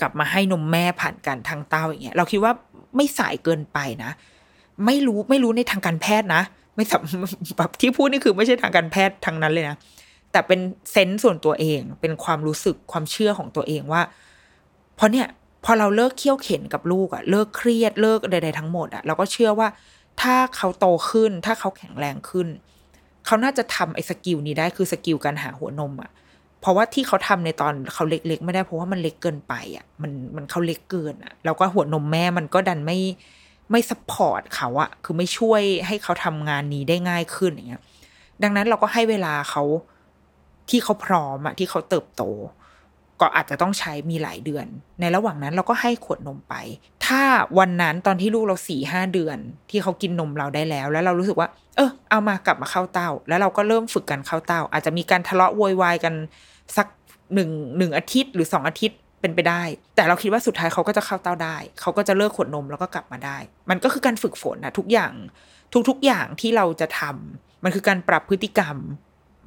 [0.00, 2.52] กลับมาให้นมแม่ผ่านการทางเต้าอย่างเงี้ยเราคิดว่า
[2.96, 4.10] ไม่สายเกินไปนะ
[4.86, 6.42] ไม่รู้ไม่รู้ในทางการแพทย์นะ
[6.76, 7.00] ไม่สับ
[7.58, 9.76] แบบที่พูดนี่คือไม่ใช่ทางการแพทย์ทางนั้นเลยนะ
[10.32, 10.60] แต่เป็น
[10.92, 14.02] sense ส่วนตัวเอง เป็นความรู้สึกความเชื่อของตัวเองว่า
[14.96, 15.26] เพราะเนี่ย
[15.64, 19.68] พอเราเลิกเคี่ยวเข็นกับลูกอะเลิกเครียดเลิกใด ๆ ทั้งหมดอะเราก็เชื่อว่า
[20.22, 22.48] ถ้าเขาโตขึ้น ถ้าเขาแข็งแรงขึ้น
[23.26, 26.10] เขาน่าจะทำไอ้ skill นี้ได้คือ skill การหาหัวนมอะ
[26.60, 32.98] เพราะว่าที่เขาทำในตอนเขาเล็กๆ ไม่ได้เพราะว่ามันเล็กเกินไปอะมันมันเขาเล็กเกินอะแล้วก็หัวนมแม่มันก็ดันไม่
[33.70, 37.82] ไม่ support เขาอะคือไม่ช่วยให้เขาทำงานนี้ได้ง่ายขึ้นอย่างเงี้ย
[38.42, 39.62] ดังนั้นเราก็ให้เวลาเขา
[40.70, 42.22] ที่เขาพร้อมอะที่เขาเติบโต
[43.20, 44.66] ก็อาจจะต้องใช้มีหลายเดือน
[45.00, 46.54] ในระหว่างนั้นเราก็ให้ขวดนมไป
[47.12, 47.26] ถ้า
[47.58, 49.38] วันนั้นตอนที่ลูกเราสี่ห้าเดือน
[49.70, 56.14] ที่เขากินนมเราได้แล้ว แล้วเรารู้สึกว่า เออเอามากลับมาเข้าเต้า แล้วเราก็เริ่มฝึกกันเข้าเต้า อาจจะมีการทะเลาะโวยวายกัน
[56.76, 56.86] สัก
[57.34, 59.62] หนึ่งหนึ่งอาทิตย์หรือสองอาทิตย์เป็นไปได้
[59.96, 63.36] แต่เราคิดว่าสุดท้ายเขาก็จะเข้าเต้าได้ เขาก็จะเลิกขวดนมแล้วก็กลับมาได้
[63.70, 65.12] มันก็คือการฝึกฝนนะทุกอย่าง
[65.88, 68.76] ทุกๆอย่างที่เราจะทำมันคือการปรับพฤติกรรม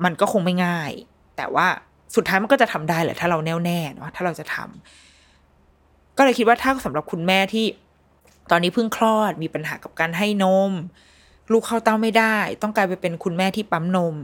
[0.05, 0.91] มันก็คงไม่ง่าย
[1.37, 1.67] แต่ว่า
[2.15, 5.04] สุดท้ายมันก็จะทำได้แหละถ้าเราแน่วแน่เนาะถ้าเราจะทำ
[6.17, 7.65] ก็เลยคิดว่าถ้าสำหรับคุณแม่ที่
[8.51, 10.71] ตอนนี้เพิ่งคลอดมีปัญหากับการให้นม
[11.51, 14.15] ลูกเข้าเต้าไม่ได้ ต้องกลายไปเป็นคุณแม่ที่ปั๊มนม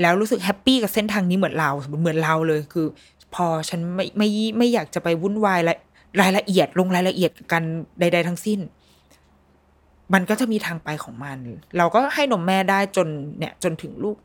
[0.00, 2.86] แล้วรู้สึกแฮปปี้กับเส้นทางนี้เหมือนเราเหมือนเราเลยคือ
[3.34, 4.28] พอฉันไม่ไม่
[4.58, 5.74] ไม่อยากจะไปวุ่นวายและ
[6.20, 7.62] รายละเอียดลงรายละเอียดกัน
[8.00, 8.60] ใด ๆ ทั้งสิ้น
[10.14, 11.38] มันก็จะมีทางไปของมัน
[11.78, 14.16] เราก็ให้นมแม่ได้จนเนี่ย จนถึงลูก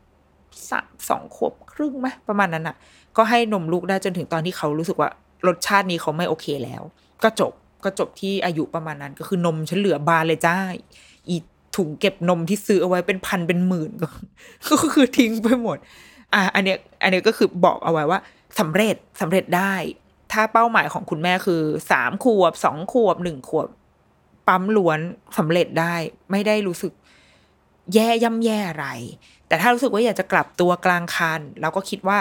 [0.70, 2.76] สามสองขวบครึ่งไหมประมาณนั้นอะ
[3.16, 5.10] ก็ให้นมลูกได้จนถึงตอนที่เขารู้สึกว่า
[5.48, 6.82] รสชาตินี้เขาไม่โอเคแล้ว
[7.22, 7.52] ก็จบ
[7.84, 10.56] ก็จบที่อายุประมาณนั้นก็คือนมฉันเหลือบานเลยจ้า
[11.28, 11.36] อี
[11.76, 15.78] ถุงเก็บนมที่ซื้อเอาไว้เป็นพันเป็นหมื่นก็คือทิ้งไปหมด
[16.34, 18.20] อะอันเนี้ยอันเนี้ยก็คือบอกเอาไว้ว่า
[18.60, 19.74] สำเร็จสำเร็จได้
[20.32, 23.68] ถ้าเป้าหมายของคุณแม่คือสามขวบสองขวบหนึ่งขวบ
[24.48, 25.00] ปั๊มล้วน
[25.38, 25.94] สำเร็จได้
[26.30, 26.92] ไม่ได้รู้สึก
[27.94, 28.86] แย่ย่ำแย่อะไร
[29.48, 32.18] แต่ถ้ารู้สึกว่าอยากจะกลับตัวกลางคันเราก็คิดว่า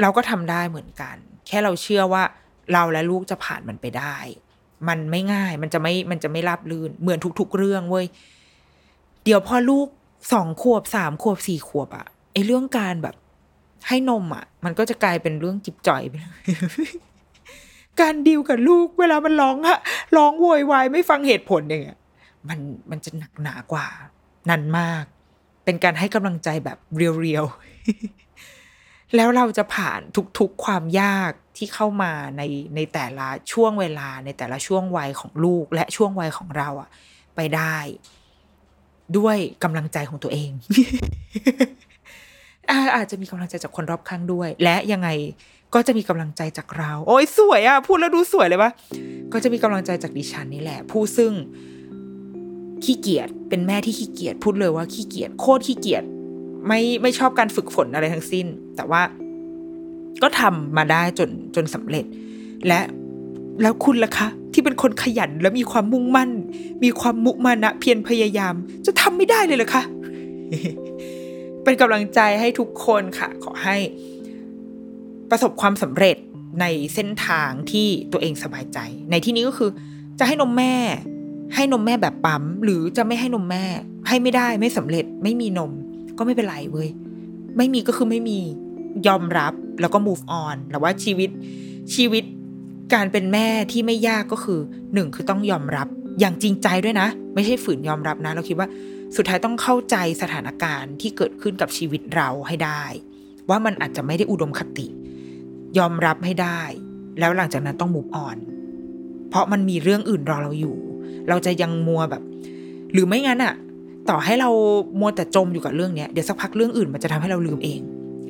[0.00, 1.16] เราก็ทำได้เหมือนกัน
[1.46, 2.22] แค่เราเชื่อว่า
[2.72, 4.16] เราและลูกจะผ่านมันไปได้
[4.88, 8.06] มันไม่ง่าย มันจะไม่ มันจะไม่ราบรื่น เหมือนทุก ๆ เรื่องเว้ย
[9.24, 9.86] เดี๋ยวพอลูก
[10.32, 13.14] สองขวบสามขวบสี่ขวบอะไอเรื่องการแบบ
[13.88, 16.30] ให้นมอะมันก็จะกลายเป็นเรื่องจิบจ่อยไปเลย
[18.00, 19.78] การดีลกับลูกเวลามันร้องอะ
[20.16, 21.98] ร้องโวยวายไม่ฟังเหตุผลอย่างเงี้ย
[22.48, 22.58] มัน
[22.90, 23.86] มันจะหนักหนากว่า
[24.50, 25.04] นันมาก
[25.64, 28.29] เป็นการให้กำลังใจแบบเรียวๆ
[29.16, 30.00] แล้วเราจะผ่าน
[30.38, 32.42] ทุกๆความยากที่เข้ามาใน
[32.74, 36.88] ในแต่ละช่วงเวลาในแต่ละช่วงวัยของลูกและช่วงวัยของเราอะ
[37.36, 37.76] ไปได้
[39.18, 40.50] ด้วยกำลังใจของตัวเอง
[42.96, 45.08] อาจจะมีกำลังใจจากคนรอบข้างด้วย และยังไง
[45.74, 48.70] ก็จะมีกำลังใจจากเรา โอ้ยสวยอะพูดแล้วดูสวยเลยปะ
[49.32, 51.32] ก็จะมีกำลังใจจากดิฉันนี่แหละ ผู้ซึ่ง
[52.84, 56.04] ขี้เกียจเป็นแม่ที่ขี้เกียจพูดเลยว่าขี้เกียจโคตรขี้เกียจ
[56.66, 58.46] ไม่ไม่ชอบการฝึกฝนอะไรทั้งสิ้น
[58.76, 59.02] แต่ว่า
[60.22, 62.04] ก็ทำมาได้จนจนสำเร็จ
[62.66, 62.80] และ
[63.62, 66.30] แล้วคุณล่ะคะ ที่เป็นคนขยันและมีความมุ่งมั่น
[66.84, 68.54] มีความมุมานะเพียรพยายาม
[68.86, 69.82] จะทำไม่ได้เลยเหรอคะ
[71.62, 73.76] เป็นกำลังใจให้ทุกคนค่ะ ขอให้
[75.30, 76.16] ประสบความสำเร็จ
[76.60, 78.78] ในเส้นทางที่ตัวเองสบายใจ
[79.10, 79.70] ในที่นี้ก็คือ
[80.18, 80.74] จะให้นมแม่
[81.54, 83.64] ให้นมแม่แบบปั๊ม หรือจะไม่ให้นมแม่
[84.08, 85.72] ให้ไม่ได้ไม่สำเร็จไม่มีนม
[86.20, 86.88] ก็ไม่เป็นไรเว้ย
[87.56, 88.40] ไม่มีก็คือไม่มี
[89.08, 91.30] ยอมรับแล้วก็ move on แต่ว่าชีวิต
[91.94, 92.24] ชีวิต
[92.94, 94.60] การเป็นแม่ที่ไม่ยากก็คือ
[94.94, 95.86] หนึ่งคือต้องยอมรับ
[96.20, 98.68] อย่างจริงใจด้วยนะ ไม่ใช่ฝืนยอมรับนะ เราคิดว่า
[99.16, 102.82] สุดท้ายต้องเข้าใจสถานการณ์ที่เกิดขึ้นกับชีวิตเราให้ได้
[103.48, 104.86] ว่ามันอาจจะไม่ได้อุดมคติ
[105.78, 106.60] ยอมรับให้ได้
[107.18, 108.36] แล้วหลังจากนั้นต้อง move on
[109.28, 110.76] เพราะมันมีเรื่องอื่นรอเราอยู่
[111.28, 112.22] เราจะยังมัวแบบ
[112.92, 113.54] หรือไม่งั้นอะ
[114.10, 114.50] ต่อให้เรา
[115.00, 117.80] มัวแต่จมอยู่กับเรื่องเนี้ยเดี๋ยวสักพักเรื่องอื่นมันจะทำให้เราลืมเอง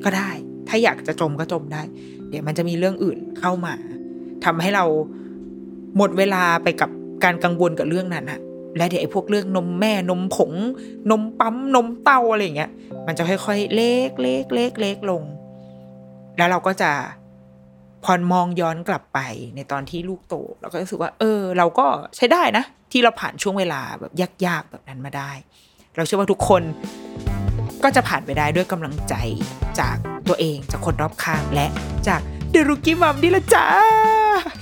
[0.03, 0.29] ก็ได้
[0.67, 1.81] ถ้าอยากจะจมก็จมได้
[2.29, 3.73] เดี๋ยวมันจะมีเรื่องอื่นเข้ามา
[4.45, 4.85] ทำให้เรา
[5.97, 6.89] หมดเวลาไปกับ
[7.23, 8.39] การกังวลกับเรื่องนั้นอะ
[8.77, 10.53] และเดี๋ยวไอ้พวกเรื่องนมแม่นมผง
[11.11, 12.71] นมปั๊มนมเต้าอะไรอย่างเงี้ย
[13.07, 15.23] มันจะค่อยๆ เล็กเล็กเล็กเล็กลง
[16.37, 16.91] แล้วเราก็จะ
[18.03, 19.19] พอมองย้อนกลับไป
[19.55, 24.13] ในตอนที่ลูกโตเราก็รู้สึกว่า เออ เราก็ใช้ได้นะ ที่เราผ่านช่วงเวลาแบบ
[24.45, 25.31] ยากๆแบบนั้นมาได้
[25.95, 26.63] เราเชื่อว่าทุกคน
[27.83, 29.13] ก็จะผ่านไปได้ด้วยกำลังใจ
[29.79, 29.95] จาก
[30.27, 31.67] ตัวเองจากคนรอบข้างและ
[32.07, 32.21] จาก
[32.51, 33.65] เดรุกี้มัมนี่ละจ้า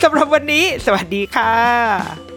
[0.03, 2.28] สำหรับวันนี้ สวัสดีค่ะ